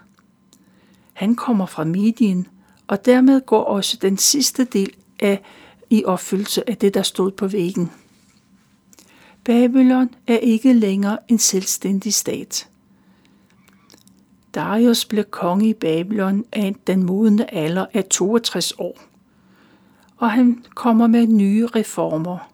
Han 1.13 1.35
kommer 1.35 1.65
fra 1.65 1.83
Midien, 1.83 2.47
og 2.87 3.05
dermed 3.05 3.41
går 3.45 3.63
også 3.63 3.97
den 4.01 4.17
sidste 4.17 4.63
del 4.63 4.91
af 5.19 5.41
i 5.89 6.05
opfyldelse 6.05 6.69
af 6.69 6.77
det, 6.77 6.93
der 6.93 7.01
stod 7.01 7.31
på 7.31 7.47
væggen. 7.47 7.91
Babylon 9.43 10.09
er 10.27 10.37
ikke 10.37 10.73
længere 10.73 11.17
en 11.27 11.39
selvstændig 11.39 12.13
stat. 12.13 12.69
Darius 14.55 15.05
blev 15.05 15.23
konge 15.23 15.69
i 15.69 15.73
Babylon 15.73 16.45
af 16.51 16.75
den 16.87 17.03
modne 17.03 17.53
alder 17.53 17.85
af 17.93 18.05
62 18.05 18.73
år, 18.77 18.99
og 20.17 20.31
han 20.31 20.65
kommer 20.75 21.07
med 21.07 21.27
nye 21.27 21.67
reformer. 21.67 22.52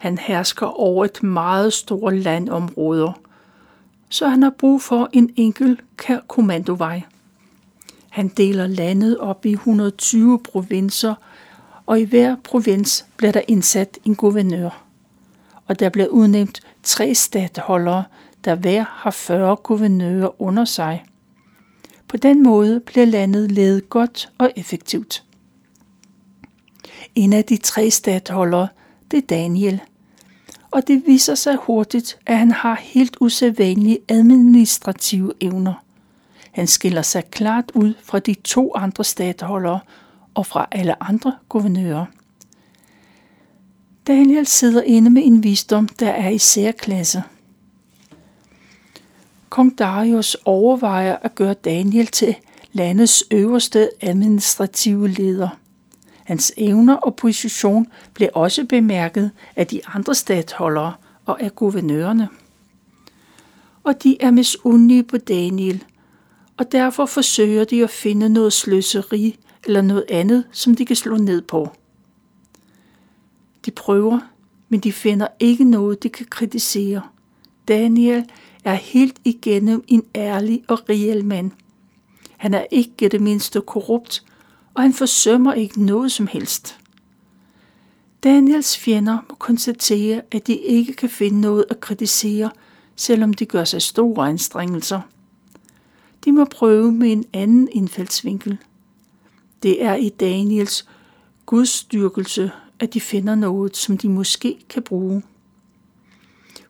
Han 0.00 0.18
hersker 0.18 0.66
over 0.66 1.04
et 1.04 1.22
meget 1.22 1.72
stort 1.72 2.16
landområde, 2.16 3.12
så 4.08 4.28
han 4.28 4.42
har 4.42 4.50
brug 4.58 4.82
for 4.82 5.08
en 5.12 5.30
enkelt 5.36 5.80
kommandovej. 6.28 7.02
Han 8.08 8.28
deler 8.28 8.66
landet 8.66 9.18
op 9.18 9.46
i 9.46 9.52
120 9.52 10.38
provinser, 10.38 11.14
og 11.86 12.00
i 12.00 12.04
hver 12.04 12.36
provins 12.44 13.06
bliver 13.16 13.32
der 13.32 13.40
indsat 13.48 13.98
en 14.04 14.14
guvernør. 14.14 14.84
Og 15.66 15.80
der 15.80 15.88
bliver 15.88 16.08
udnævnt 16.08 16.60
tre 16.82 17.14
statholdere, 17.14 18.04
der 18.44 18.54
hver 18.54 18.84
har 18.88 19.10
40 19.10 19.56
guvernører 19.56 20.42
under 20.42 20.64
sig. 20.64 21.04
På 22.08 22.16
den 22.16 22.42
måde 22.42 22.80
bliver 22.80 23.06
landet 23.06 23.52
ledet 23.52 23.88
godt 23.88 24.32
og 24.38 24.52
effektivt. 24.56 25.24
En 27.14 27.32
af 27.32 27.44
de 27.44 27.56
tre 27.56 27.90
statholdere, 27.90 28.68
det 29.10 29.16
er 29.16 29.26
Daniel. 29.26 29.80
Og 30.70 30.86
det 30.86 31.02
viser 31.06 31.34
sig 31.34 31.56
hurtigt, 31.56 32.18
at 32.26 32.38
han 32.38 32.50
har 32.50 32.74
helt 32.74 33.16
usædvanlige 33.20 33.98
administrative 34.08 35.32
evner. 35.40 35.74
Han 36.50 36.66
skiller 36.66 37.02
sig 37.02 37.24
klart 37.30 37.70
ud 37.74 37.94
fra 38.02 38.18
de 38.18 38.34
to 38.34 38.74
andre 38.76 39.04
statholdere 39.04 39.80
og 40.34 40.46
fra 40.46 40.66
alle 40.72 41.02
andre 41.02 41.36
guvernører. 41.48 42.06
Daniel 44.06 44.46
sidder 44.46 44.82
inde 44.82 45.10
med 45.10 45.22
en 45.24 45.42
visdom, 45.42 45.88
der 45.88 46.10
er 46.10 46.28
i 46.28 46.38
særklasse. 46.38 47.22
Kong 49.48 49.78
Darius 49.78 50.36
overvejer 50.44 51.16
at 51.22 51.34
gøre 51.34 51.54
Daniel 51.54 52.06
til 52.06 52.34
landets 52.72 53.24
øverste 53.30 53.90
administrative 54.00 55.08
leder. 55.08 55.48
Hans 56.30 56.52
evner 56.56 56.94
og 56.94 57.16
position 57.16 57.86
blev 58.14 58.28
også 58.34 58.64
bemærket 58.64 59.30
af 59.56 59.66
de 59.66 59.80
andre 59.86 60.14
statholdere 60.14 60.94
og 61.26 61.42
af 61.42 61.54
guvernørerne. 61.54 62.28
Og 63.84 64.02
de 64.02 64.22
er 64.22 64.30
misundelige 64.30 65.02
på 65.02 65.18
Daniel, 65.18 65.84
og 66.56 66.72
derfor 66.72 67.06
forsøger 67.06 67.64
de 67.64 67.84
at 67.84 67.90
finde 67.90 68.28
noget 68.28 68.52
sløseri 68.52 69.38
eller 69.64 69.82
noget 69.82 70.04
andet, 70.08 70.44
som 70.52 70.74
de 70.74 70.86
kan 70.86 70.96
slå 70.96 71.16
ned 71.16 71.42
på. 71.42 71.68
De 73.66 73.70
prøver, 73.70 74.20
men 74.68 74.80
de 74.80 74.92
finder 74.92 75.26
ikke 75.40 75.64
noget, 75.64 76.02
de 76.02 76.08
kan 76.08 76.26
kritisere. 76.30 77.02
Daniel 77.68 78.24
er 78.64 78.74
helt 78.74 79.18
igennem 79.24 79.84
en 79.88 80.02
ærlig 80.14 80.62
og 80.68 80.88
reel 80.88 81.24
mand. 81.24 81.50
Han 82.36 82.54
er 82.54 82.64
ikke 82.70 83.08
det 83.08 83.20
mindste 83.20 83.60
korrupt, 83.60 84.24
og 84.80 84.84
han 84.84 84.92
forsømmer 84.92 85.52
ikke 85.52 85.82
noget 85.84 86.12
som 86.12 86.26
helst. 86.26 86.78
Daniels 88.22 88.78
fjender 88.78 89.18
må 89.28 89.34
konstatere, 89.34 90.22
at 90.30 90.46
de 90.46 90.56
ikke 90.56 90.92
kan 90.92 91.08
finde 91.08 91.40
noget 91.40 91.64
at 91.70 91.80
kritisere, 91.80 92.50
selvom 92.96 93.34
de 93.34 93.46
gør 93.46 93.64
sig 93.64 93.82
store 93.82 94.28
anstrengelser. 94.28 95.00
De 96.24 96.32
må 96.32 96.44
prøve 96.44 96.92
med 96.92 97.12
en 97.12 97.24
anden 97.32 97.68
indfaldsvinkel. 97.72 98.58
Det 99.62 99.84
er 99.84 99.94
i 99.94 100.08
Daniels 100.08 100.88
gudstyrkelse, 101.46 102.50
at 102.78 102.94
de 102.94 103.00
finder 103.00 103.34
noget, 103.34 103.76
som 103.76 103.98
de 103.98 104.08
måske 104.08 104.58
kan 104.68 104.82
bruge. 104.82 105.22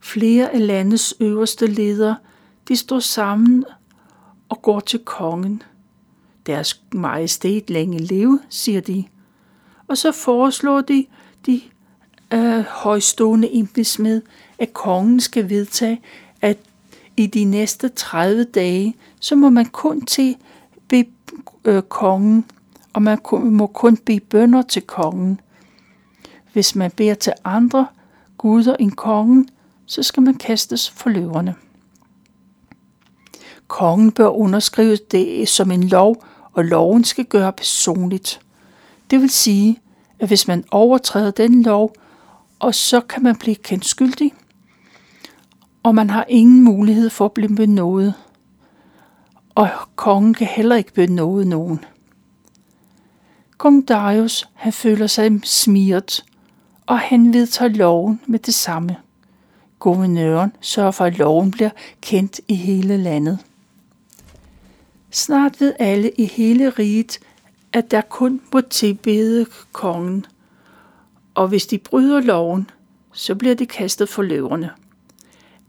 Flere 0.01 0.51
af 0.51 0.67
landets 0.67 1.15
øverste 1.21 1.67
ledere, 1.67 2.17
de 2.69 2.77
står 2.77 3.01
sammen 3.01 3.65
og 4.49 4.63
går 4.63 4.81
til 4.81 4.99
kongen. 4.99 5.63
Deres 6.47 6.83
majestæt 6.95 7.71
længe 7.71 7.99
leve, 7.99 8.41
siger 8.49 8.81
de. 8.81 9.05
Og 9.89 9.99
så 9.99 10.13
foreslår 10.13 10.81
de, 10.81 11.07
de 11.47 11.61
øh, 12.33 12.65
højstående 12.65 13.55
embedsmænd, 13.55 14.23
at 14.59 14.73
kongen 14.73 15.21
skal 15.21 15.49
vedtage, 15.49 16.01
at 16.41 16.59
i 17.17 17.27
de 17.27 17.45
næste 17.45 17.89
30 17.89 18.45
dage, 18.45 18.95
så 19.21 19.35
må 19.35 19.51
man 19.51 19.67
kun 19.67 20.07
til 20.07 20.37
be 20.89 21.05
øh, 21.65 21.83
kongen, 21.83 22.45
og 22.93 23.03
man 23.03 23.19
må 23.33 23.67
kun 23.67 23.97
bede 23.97 24.21
bønder 24.21 24.63
til 24.63 24.83
kongen. 24.83 25.41
Hvis 26.53 26.75
man 26.75 26.91
beder 26.91 27.15
til 27.15 27.33
andre 27.45 27.87
guder 28.39 28.77
end 28.77 28.93
kongen, 28.93 29.49
så 29.87 30.03
skal 30.03 30.23
man 30.23 30.35
kastes 30.35 30.91
for 30.91 31.11
løverne. 31.11 31.55
Kongen 33.69 34.13
bør 34.13 34.29
underskrive 34.29 34.97
det 35.11 35.49
som 35.49 35.71
en 35.71 35.89
lov, 35.89 36.25
og 36.61 36.65
loven 36.65 37.05
skal 37.05 37.25
gøre 37.25 37.53
personligt. 37.53 38.41
Det 39.11 39.21
vil 39.21 39.31
sige, 39.31 39.81
at 40.19 40.29
hvis 40.29 40.49
man 40.49 40.65
overtræder 40.71 41.31
den 41.31 41.63
lov, 41.63 41.95
og 42.59 42.75
så 42.75 43.01
kan 43.01 43.23
man 43.23 43.37
blive 43.37 43.55
kendt 43.55 43.85
skyldig, 43.85 44.33
og 45.83 45.95
man 45.95 46.11
har 46.11 46.25
ingen 46.29 46.65
mulighed 46.65 47.11
for 47.11 47.25
at 47.25 47.33
blive 47.33 47.57
benådet. 47.57 48.15
Og 49.55 49.69
kongen 49.97 50.35
kan 50.35 50.47
heller 50.47 50.77
ikke 50.77 50.93
benåde 50.93 51.49
nogen. 51.49 51.85
Kong 53.57 53.89
Darius, 53.89 54.49
han 54.55 54.73
føler 54.73 55.07
sig 55.07 55.41
smiret, 55.45 56.25
og 56.87 56.99
han 56.99 57.33
vedtager 57.33 57.69
loven 57.69 58.21
med 58.27 58.39
det 58.39 58.55
samme. 58.55 58.97
Guvernøren 59.79 60.53
sørger 60.61 60.91
for, 60.91 61.05
at 61.05 61.19
loven 61.19 61.51
bliver 61.51 61.71
kendt 62.01 62.41
i 62.49 62.55
hele 62.55 62.97
landet. 62.97 63.39
Snart 65.11 65.61
ved 65.61 65.73
alle 65.79 66.11
i 66.11 66.25
hele 66.25 66.71
riget, 66.71 67.19
at 67.73 67.91
der 67.91 68.01
kun 68.01 68.41
må 68.53 68.61
tilbede 68.61 69.47
kongen, 69.73 70.27
og 71.35 71.49
hvis 71.49 71.67
de 71.67 71.79
bryder 71.79 72.21
loven, 72.21 72.71
så 73.13 73.35
bliver 73.35 73.55
de 73.55 73.67
kastet 73.67 74.09
for 74.09 74.23
løverne. 74.23 74.71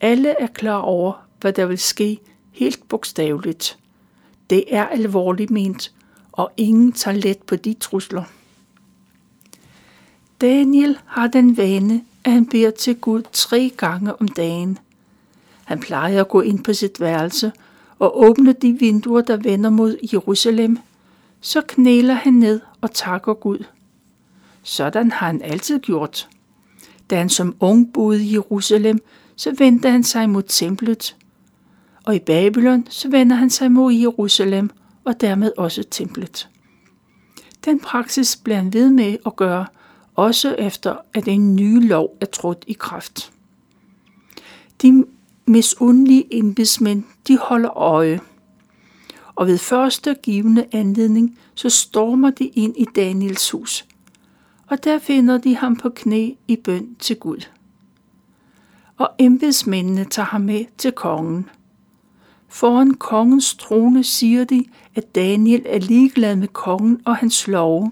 Alle 0.01 0.29
er 0.29 0.47
klar 0.47 0.77
over, 0.77 1.13
hvad 1.41 1.53
der 1.53 1.65
vil 1.65 1.77
ske 1.77 2.19
helt 2.51 2.87
bogstaveligt. 2.87 3.77
Det 4.49 4.63
er 4.67 4.87
alvorligt 4.87 5.51
ment, 5.51 5.93
og 6.31 6.51
ingen 6.57 6.91
tager 6.91 7.17
let 7.17 7.37
på 7.37 7.55
de 7.55 7.73
trusler. 7.73 8.23
Daniel 10.41 10.97
har 11.05 11.27
den 11.27 11.57
vane, 11.57 12.03
at 12.23 12.31
han 12.31 12.45
beder 12.45 12.71
til 12.71 12.95
Gud 12.95 13.23
tre 13.33 13.71
gange 13.77 14.21
om 14.21 14.27
dagen. 14.27 14.77
Han 15.65 15.79
plejer 15.79 16.21
at 16.21 16.29
gå 16.29 16.41
ind 16.41 16.63
på 16.63 16.73
sit 16.73 16.99
værelse 16.99 17.51
og 18.01 18.21
åbne 18.21 18.53
de 18.53 18.79
vinduer, 18.79 19.21
der 19.21 19.37
vender 19.37 19.69
mod 19.69 19.97
Jerusalem. 20.13 20.77
Så 21.41 21.61
knæler 21.67 22.13
han 22.13 22.33
ned 22.33 22.59
og 22.81 22.91
takker 22.91 23.33
Gud. 23.33 23.63
Sådan 24.63 25.11
har 25.11 25.27
han 25.27 25.41
altid 25.41 25.79
gjort. 25.79 26.29
Da 27.09 27.17
han 27.17 27.29
som 27.29 27.55
ung 27.59 27.93
boede 27.93 28.23
i 28.23 28.33
Jerusalem, 28.33 28.99
så 29.35 29.55
vendte 29.57 29.89
han 29.89 30.03
sig 30.03 30.29
mod 30.29 30.43
templet. 30.43 31.15
Og 32.03 32.15
i 32.15 32.19
Babylon, 32.19 32.87
så 32.89 33.09
vender 33.09 33.35
han 33.35 33.49
sig 33.49 33.71
mod 33.71 33.93
Jerusalem 33.93 34.69
og 35.03 35.21
dermed 35.21 35.51
også 35.57 35.83
templet. 35.91 36.49
Den 37.65 37.79
praksis 37.79 38.35
bliver 38.35 38.57
han 38.57 38.73
ved 38.73 38.89
med 38.89 39.17
at 39.25 39.35
gøre, 39.35 39.65
også 40.15 40.55
efter 40.55 40.95
at 41.13 41.27
en 41.27 41.55
ny 41.55 41.87
lov 41.87 42.17
er 42.21 42.25
trådt 42.25 42.63
i 42.67 42.73
kraft. 42.73 43.31
De 44.81 45.05
misundelige 45.51 46.25
embedsmænd, 46.31 47.03
de 47.27 47.37
holder 47.37 47.77
øje. 47.77 48.19
Og 49.35 49.47
ved 49.47 49.57
første 49.57 50.15
givende 50.23 50.65
anledning, 50.71 51.37
så 51.55 51.69
stormer 51.69 52.29
de 52.29 52.45
ind 52.45 52.75
i 52.77 52.85
Daniels 52.95 53.51
hus. 53.51 53.85
Og 54.67 54.83
der 54.83 54.99
finder 54.99 55.37
de 55.37 55.55
ham 55.55 55.75
på 55.75 55.89
knæ 55.89 56.31
i 56.47 56.55
bøn 56.55 56.95
til 56.99 57.15
Gud. 57.15 57.47
Og 58.97 59.09
embedsmændene 59.19 60.05
tager 60.05 60.25
ham 60.25 60.41
med 60.41 60.65
til 60.77 60.91
kongen. 60.91 61.49
Foran 62.47 62.93
kongens 62.93 63.55
trone 63.55 64.03
siger 64.03 64.43
de, 64.43 64.65
at 64.95 65.15
Daniel 65.15 65.61
er 65.65 65.79
ligeglad 65.79 66.35
med 66.35 66.47
kongen 66.47 67.01
og 67.05 67.15
hans 67.15 67.47
lov. 67.47 67.91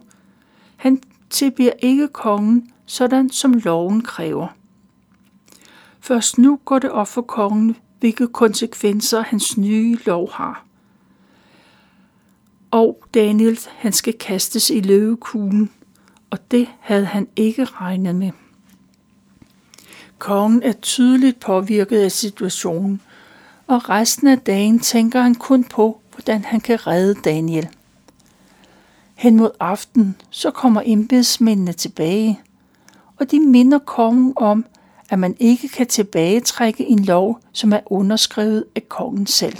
Han 0.75 1.01
tilbier 1.29 1.73
ikke 1.81 2.07
kongen, 2.07 2.71
sådan 2.85 3.29
som 3.29 3.53
loven 3.53 4.01
kræver. 4.01 4.47
Først 5.99 6.37
nu 6.37 6.59
går 6.65 6.79
det 6.79 6.91
op 6.91 7.07
for 7.07 7.21
kongen, 7.21 7.75
hvilke 7.99 8.27
konsekvenser 8.27 9.21
hans 9.21 9.57
nye 9.57 9.97
lov 10.05 10.31
har. 10.31 10.65
Og 12.71 13.03
Daniel, 13.13 13.59
han 13.77 13.93
skal 13.93 14.13
kastes 14.13 14.69
i 14.69 14.79
løvekuglen, 14.79 15.69
og 16.29 16.51
det 16.51 16.67
havde 16.79 17.05
han 17.05 17.27
ikke 17.35 17.65
regnet 17.65 18.15
med. 18.15 18.31
Kongen 20.17 20.63
er 20.63 20.71
tydeligt 20.71 21.39
påvirket 21.39 21.99
af 21.99 22.11
situationen, 22.11 23.01
og 23.67 23.89
resten 23.89 24.27
af 24.27 24.39
dagen 24.39 24.79
tænker 24.79 25.21
han 25.21 25.35
kun 25.35 25.63
på, 25.63 26.01
hvordan 26.13 26.43
han 26.43 26.59
kan 26.59 26.87
redde 26.87 27.21
Daniel. 27.21 27.69
Hen 29.15 29.35
mod 29.35 29.51
aften, 29.59 30.15
så 30.29 30.51
kommer 30.51 30.81
embedsmændene 30.85 31.73
tilbage, 31.73 32.39
og 33.17 33.31
de 33.31 33.39
minder 33.39 33.79
kongen 33.79 34.33
om, 34.35 34.65
at 35.09 35.19
man 35.19 35.35
ikke 35.39 35.67
kan 35.67 35.87
tilbagetrække 35.87 36.85
en 36.85 36.99
lov, 36.99 37.39
som 37.53 37.73
er 37.73 37.79
underskrevet 37.85 38.65
af 38.75 38.89
kongen 38.89 39.27
selv. 39.27 39.57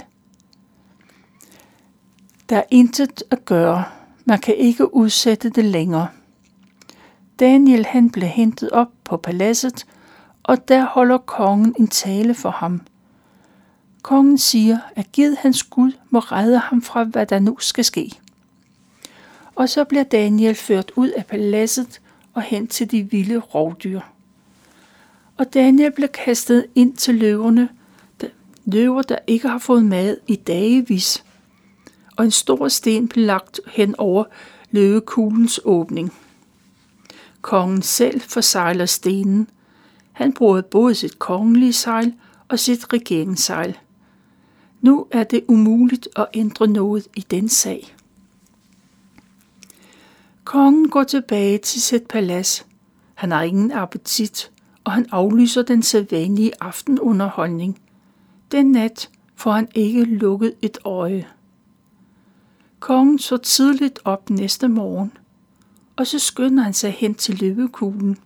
Der 2.48 2.56
er 2.56 2.62
intet 2.70 3.22
at 3.30 3.44
gøre. 3.44 3.84
Man 4.24 4.38
kan 4.38 4.56
ikke 4.56 4.94
udsætte 4.94 5.50
det 5.50 5.64
længere. 5.64 6.08
Daniel 7.40 7.86
han 7.86 8.10
blev 8.10 8.28
hentet 8.28 8.70
op 8.70 8.88
på 9.04 9.16
paladset, 9.16 9.86
og 10.42 10.68
der 10.68 10.84
holder 10.84 11.18
kongen 11.18 11.74
en 11.78 11.88
tale 11.88 12.34
for 12.34 12.50
ham. 12.50 12.80
Kongen 14.02 14.38
siger, 14.38 14.78
at 14.96 15.12
givet 15.12 15.36
hans 15.36 15.62
Gud 15.62 15.92
må 16.10 16.18
redde 16.18 16.58
ham 16.58 16.82
fra, 16.82 17.04
hvad 17.04 17.26
der 17.26 17.38
nu 17.38 17.58
skal 17.58 17.84
ske. 17.84 18.10
Og 19.54 19.68
så 19.68 19.84
bliver 19.84 20.04
Daniel 20.04 20.54
ført 20.54 20.92
ud 20.96 21.08
af 21.08 21.26
paladset 21.26 22.00
og 22.34 22.42
hen 22.42 22.66
til 22.66 22.90
de 22.90 23.02
vilde 23.10 23.38
rovdyr 23.38 24.00
og 25.40 25.54
Daniel 25.54 25.92
blev 25.92 26.08
kastet 26.08 26.66
ind 26.74 26.96
til 26.96 27.14
løverne, 27.14 27.68
løver, 28.64 29.02
der 29.02 29.18
ikke 29.26 29.48
har 29.48 29.58
fået 29.58 29.84
mad 29.84 30.16
i 30.26 30.36
dagevis, 30.36 31.24
og 32.16 32.24
en 32.24 32.30
stor 32.30 32.68
sten 32.68 33.08
blev 33.08 33.26
lagt 33.26 33.60
hen 33.66 33.94
over 33.98 34.24
løvekuglens 34.70 35.60
åbning. 35.64 36.12
Kongen 37.40 37.82
selv 37.82 38.20
forsejler 38.20 38.86
stenen. 38.86 39.48
Han 40.12 40.32
bruger 40.32 40.62
både 40.62 40.94
sit 40.94 41.18
kongelige 41.18 41.72
sejl 41.72 42.14
og 42.48 42.58
sit 42.58 42.92
regeringssejl. 42.92 43.78
Nu 44.80 45.06
er 45.10 45.24
det 45.24 45.44
umuligt 45.48 46.08
at 46.16 46.26
ændre 46.34 46.66
noget 46.66 47.08
i 47.16 47.26
den 47.30 47.48
sag. 47.48 47.96
Kongen 50.44 50.88
går 50.88 51.04
tilbage 51.04 51.58
til 51.58 51.82
sit 51.82 52.06
palads. 52.06 52.66
Han 53.14 53.30
har 53.30 53.42
ingen 53.42 53.72
appetit, 53.72 54.50
og 54.90 54.94
han 54.94 55.06
aflyser 55.10 55.62
den 55.62 55.82
sædvanlige 55.82 56.52
aftenunderholdning. 56.60 57.80
Den 58.52 58.72
nat 58.72 59.10
får 59.36 59.52
han 59.52 59.68
ikke 59.74 60.04
lukket 60.04 60.54
et 60.62 60.78
øje. 60.84 61.26
Kongen 62.80 63.18
så 63.18 63.36
tidligt 63.36 63.98
op 64.04 64.30
næste 64.30 64.68
morgen, 64.68 65.12
og 65.96 66.06
så 66.06 66.18
skynder 66.18 66.62
han 66.62 66.72
sig 66.72 66.90
hen 66.92 67.14
til 67.14 67.38
løvekuglen. 67.38 68.18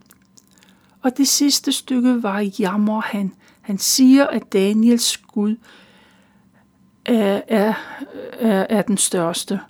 Og 1.02 1.16
det 1.16 1.28
sidste 1.28 1.72
stykke 1.72 2.22
var 2.22 2.50
jammer 2.58 3.00
han. 3.00 3.32
Han 3.60 3.78
siger, 3.78 4.26
at 4.26 4.52
Daniels 4.52 5.16
Gud 5.16 5.56
er, 7.04 7.42
er, 7.48 7.74
er, 8.32 8.66
er 8.70 8.82
den 8.82 8.96
største, 8.96 9.60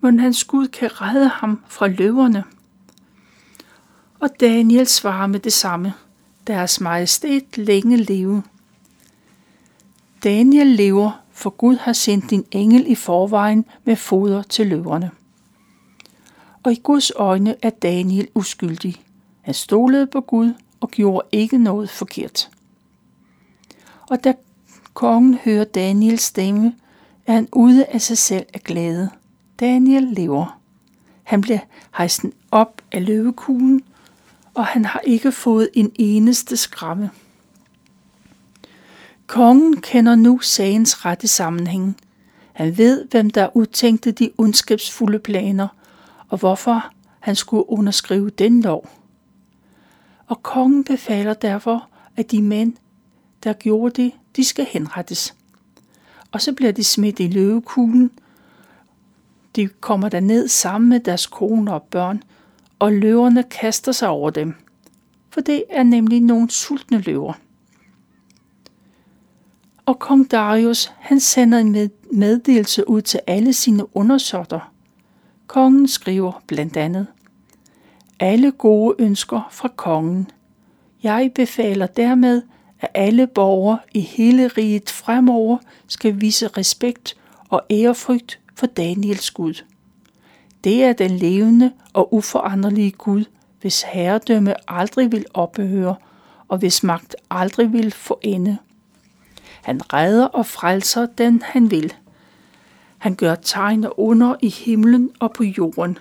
men 0.00 0.18
hans 0.18 0.44
Gud 0.44 0.68
kan 0.68 1.00
redde 1.02 1.28
ham 1.28 1.60
fra 1.68 1.86
løverne. 1.86 2.44
Og 4.20 4.30
Daniel 4.40 4.86
svarer 4.86 5.26
med 5.26 5.40
det 5.40 5.52
samme– 5.52 5.94
deres 6.46 6.80
majestæt 6.80 7.58
længe 7.58 7.96
leve. 7.96 8.42
Daniel 10.24 10.66
lever, 10.66 11.20
for 11.32 11.50
Gud 11.50 11.76
har 11.76 11.92
sendt 11.92 12.30
din 12.30 12.44
engel 12.50 12.86
i 12.86 12.94
forvejen 12.94 13.64
med 13.84 13.96
foder 13.96 14.42
til 14.42 14.66
løverne. 14.66 15.10
Og 16.62 16.72
i 16.72 16.80
Guds 16.82 17.10
øjne 17.10 17.56
er 17.62 17.70
Daniel 17.70 18.28
uskyldig. 18.34 19.02
Han 19.40 19.54
stolede 19.54 20.06
på 20.06 20.20
Gud 20.20 20.54
og 20.80 20.90
gjorde 20.90 21.26
ikke 21.32 21.58
noget 21.58 21.90
forkert. 21.90 22.50
Og 24.10 24.24
da 24.24 24.34
kongen 24.94 25.34
hører 25.34 25.64
Daniels 25.64 26.22
stemme, 26.22 26.74
er 27.26 27.32
han 27.32 27.48
ude 27.52 27.86
af 27.86 28.00
sig 28.00 28.18
selv 28.18 28.46
af 28.54 28.60
glæde. 28.60 29.10
Daniel 29.60 30.02
lever. 30.02 30.60
Han 31.22 31.40
bliver 31.40 31.58
hejst 31.96 32.24
op 32.50 32.82
af 32.92 33.06
løvekuglen 33.06 33.82
og 34.54 34.66
han 34.66 34.84
har 34.84 35.00
ikke 35.00 35.32
fået 35.32 35.68
en 35.74 35.92
eneste 35.94 36.56
skramme. 36.56 37.10
Kongen 39.26 39.80
kender 39.80 40.14
nu 40.14 40.40
sagens 40.40 41.04
rette 41.04 41.28
sammenhæng. 41.28 41.96
Han 42.52 42.78
ved, 42.78 43.04
hvem 43.10 43.30
der 43.30 43.56
udtænkte 43.56 44.12
de 44.12 44.30
ondskabsfulde 44.38 45.18
planer, 45.18 45.68
og 46.28 46.38
hvorfor 46.38 46.90
han 47.20 47.36
skulle 47.36 47.70
underskrive 47.70 48.30
den 48.30 48.62
lov. 48.62 48.88
Og 50.26 50.42
kongen 50.42 50.84
befaler 50.84 51.34
derfor, 51.34 51.88
at 52.16 52.30
de 52.30 52.42
mænd, 52.42 52.72
der 53.44 53.52
gjorde 53.52 54.02
det, 54.02 54.12
de 54.36 54.44
skal 54.44 54.66
henrettes. 54.70 55.34
Og 56.32 56.40
så 56.40 56.52
bliver 56.52 56.72
de 56.72 56.84
smidt 56.84 57.20
i 57.20 57.26
løvekuglen. 57.26 58.10
De 59.56 59.68
kommer 59.68 60.08
der 60.08 60.20
ned 60.20 60.48
sammen 60.48 60.88
med 60.88 61.00
deres 61.00 61.26
koner 61.26 61.72
og 61.72 61.82
børn, 61.82 62.22
og 62.84 62.92
løverne 62.92 63.42
kaster 63.42 63.92
sig 63.92 64.08
over 64.08 64.30
dem, 64.30 64.54
for 65.30 65.40
det 65.40 65.64
er 65.70 65.82
nemlig 65.82 66.20
nogle 66.20 66.50
sultne 66.50 66.98
løver. 66.98 67.32
Og 69.86 69.98
kong 69.98 70.30
Darius, 70.30 70.92
han 70.98 71.20
sender 71.20 71.58
en 71.58 71.90
meddelelse 72.12 72.88
ud 72.88 73.02
til 73.02 73.20
alle 73.26 73.52
sine 73.52 73.96
undersåtter. 73.96 74.72
Kongen 75.46 75.88
skriver 75.88 76.42
blandt 76.46 76.76
andet, 76.76 77.06
alle 78.20 78.52
gode 78.52 78.94
ønsker 78.98 79.48
fra 79.50 79.68
kongen. 79.76 80.30
Jeg 81.02 81.30
befaler 81.34 81.86
dermed, 81.86 82.42
at 82.80 82.88
alle 82.94 83.26
borgere 83.26 83.78
i 83.94 84.00
hele 84.00 84.48
riget 84.48 84.90
fremover 84.90 85.58
skal 85.88 86.20
vise 86.20 86.48
respekt 86.48 87.16
og 87.48 87.62
ærefrygt 87.70 88.40
for 88.54 88.66
Daniels 88.66 89.30
Gud. 89.30 89.54
Det 90.64 90.84
er 90.84 90.92
den 90.92 91.10
levende 91.10 91.72
og 91.92 92.14
uforanderlige 92.14 92.90
Gud, 92.90 93.24
hvis 93.60 93.82
herredømme 93.82 94.70
aldrig 94.70 95.12
vil 95.12 95.26
ophøre, 95.34 95.96
og 96.48 96.58
hvis 96.58 96.82
magt 96.82 97.16
aldrig 97.30 97.72
vil 97.72 97.90
få 97.92 98.18
ende. 98.22 98.58
Han 99.62 99.92
redder 99.92 100.26
og 100.26 100.46
frelser 100.46 101.06
den, 101.06 101.42
han 101.42 101.70
vil. 101.70 101.94
Han 102.98 103.14
gør 103.14 103.34
tegn 103.34 103.84
og 103.84 104.00
under 104.00 104.34
i 104.42 104.48
himlen 104.48 105.10
og 105.20 105.32
på 105.32 105.44
jorden. 105.44 105.98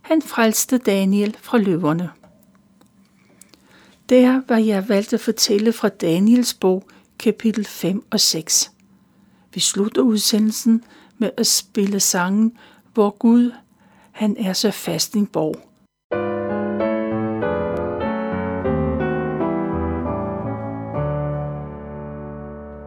Han 0.00 0.22
frelste 0.22 0.78
Daniel 0.78 1.36
fra 1.40 1.58
løverne. 1.58 2.10
Det 4.08 4.42
var 4.48 4.56
jeg 4.56 4.88
valgt 4.88 5.12
at 5.12 5.20
fortælle 5.20 5.72
fra 5.72 5.88
Daniels 5.88 6.54
bog, 6.54 6.84
kapitel 7.18 7.64
5 7.64 8.04
og 8.10 8.20
6. 8.20 8.72
Vi 9.54 9.60
slutter 9.60 10.02
udsendelsen 10.02 10.84
med 11.18 11.30
at 11.36 11.46
spille 11.46 12.00
sangen, 12.00 12.52
hvor 12.94 13.10
Gud, 13.10 13.52
han 14.20 14.36
er 14.38 14.52
så 14.52 14.70
fast 14.70 15.14
en 15.14 15.26
borg. 15.26 15.56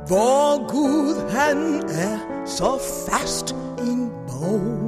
Hvor 0.08 0.68
Gud 0.72 1.30
han 1.30 1.58
er 1.90 2.46
så 2.46 2.80
fast 3.10 3.56
en 3.80 4.12
borg 4.28 4.84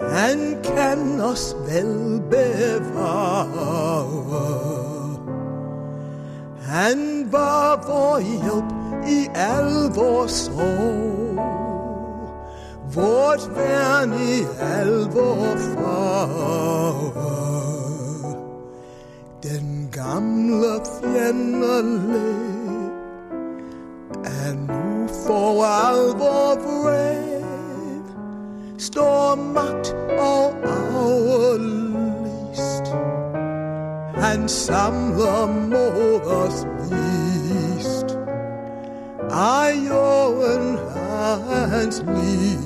han 0.00 0.56
kan 0.64 1.20
os 1.20 1.56
vel 1.68 2.22
bevare. 2.30 4.06
Han 6.62 7.28
var 7.32 7.82
vor 7.86 8.18
hjælp 8.18 8.72
i 9.08 9.28
al 9.34 9.72
vores 9.94 10.32
sorg, 10.32 11.35
vort 12.96 13.50
værn 13.56 14.12
i 14.12 14.46
al 14.60 14.94
vor 15.14 15.56
fare. 15.74 17.26
Den 19.42 19.88
gamle 19.92 20.80
fjende 21.00 21.78
er 24.24 24.52
nu 24.52 25.08
for 25.26 25.64
alvor 25.64 26.54
vred 26.54 27.36
står 28.78 29.34
magt 29.34 29.96
og 30.18 30.54
aflyst. 31.44 32.86
Han 34.14 34.48
samler 34.48 35.46
mod 35.70 36.20
os 36.20 36.66
vist. 36.90 38.18
Ej, 39.30 39.74
jorden 41.26 41.70
hans 41.70 42.04
lige. 42.06 42.58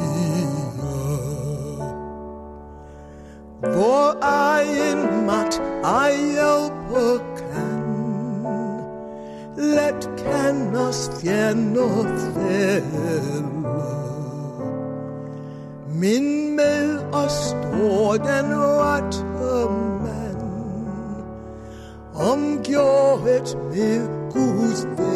Hvor 3.61 4.23
egen 4.23 5.27
magt 5.27 5.63
ej 5.85 6.13
hjælpe 6.13 7.25
kan, 7.37 7.83
let 9.57 10.11
kan 10.19 10.77
os 10.77 11.11
fjender 11.21 12.05
fælde. 12.35 13.45
Men 15.95 16.57
med 16.57 16.99
os 17.13 17.33
står 17.33 18.13
den 18.13 18.55
rette 18.57 19.25
mand, 20.03 20.43
omgjort 22.15 23.57
med 23.73 24.09
Guds 24.33 24.87
være. 24.99 25.10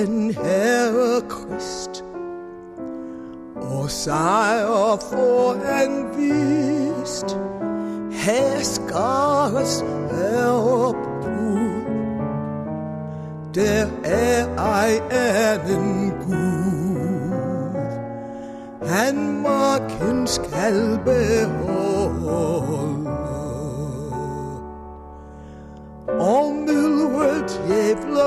Er 0.00 0.06
den 0.06 0.30
Herre 0.30 1.20
Krist, 1.28 2.04
og 3.56 3.90
sejr 3.90 4.96
for 5.10 5.56
han 5.64 6.06
vist, 6.16 7.36
her 8.10 8.62
skares 8.62 9.84
heroppe 10.10 11.08
der 13.54 13.86
er 14.04 14.46
ej 14.58 15.00
anden 15.10 16.12
Gud. 16.26 17.32
Han 18.86 19.42
marken 19.42 20.26
skal 20.26 20.98
beholde. 21.04 23.07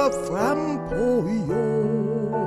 Jævler 0.01 0.25
frem 0.27 0.79
på 0.89 1.29
jord, 1.49 2.41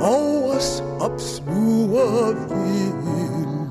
og 0.00 0.56
os 0.56 0.84
opsluger 1.00 2.34
vilde. 2.48 3.66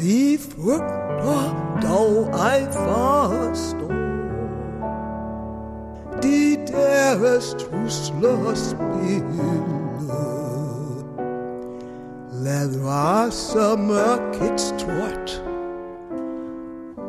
Vi 0.00 0.38
frygter 0.38 1.78
dog 1.82 2.26
ej 2.40 2.64
forstå, 2.72 3.88
de 6.22 6.56
deres 6.66 7.56
trusler 7.58 8.54
spille. 8.54 9.62
Lad 12.32 12.84
rase 12.84 13.82
mørkets 13.82 14.74
trot 14.78 15.44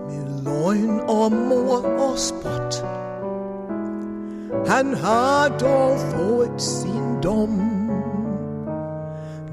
med 0.09 0.43
løgn 0.43 0.99
og 0.99 1.31
mor 1.31 1.85
og 1.99 2.17
spot. 2.17 2.98
Han 4.69 4.93
har 4.93 5.47
dog 5.47 5.97
fået 5.99 6.61
sin 6.61 7.21
dom, 7.23 7.59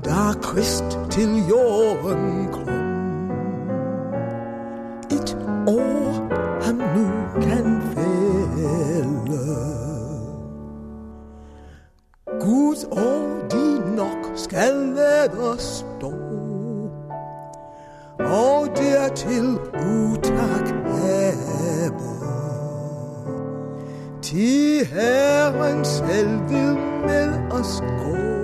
da 0.04 0.10
er 0.10 0.38
Krist 0.42 0.98
til 1.10 1.46
jorden 1.48 2.48
kom. 2.52 2.68
Et 5.10 5.36
år 5.66 6.10
han 6.62 6.74
nu 6.74 7.08
kan 7.42 7.82
fælde. 7.94 9.56
Gud 12.40 12.86
og 12.92 13.50
de 13.52 13.96
nok 13.96 14.32
skal 14.34 14.74
lade 14.74 15.58
stå, 15.58 16.12
og 18.18 18.68
dertil 18.76 19.58
utak 19.74 20.15
Til 24.76 24.86
Herren 24.86 25.84
selv 25.84 26.28
med 27.06 27.50
os. 27.50 27.80
Gå, 27.80 28.35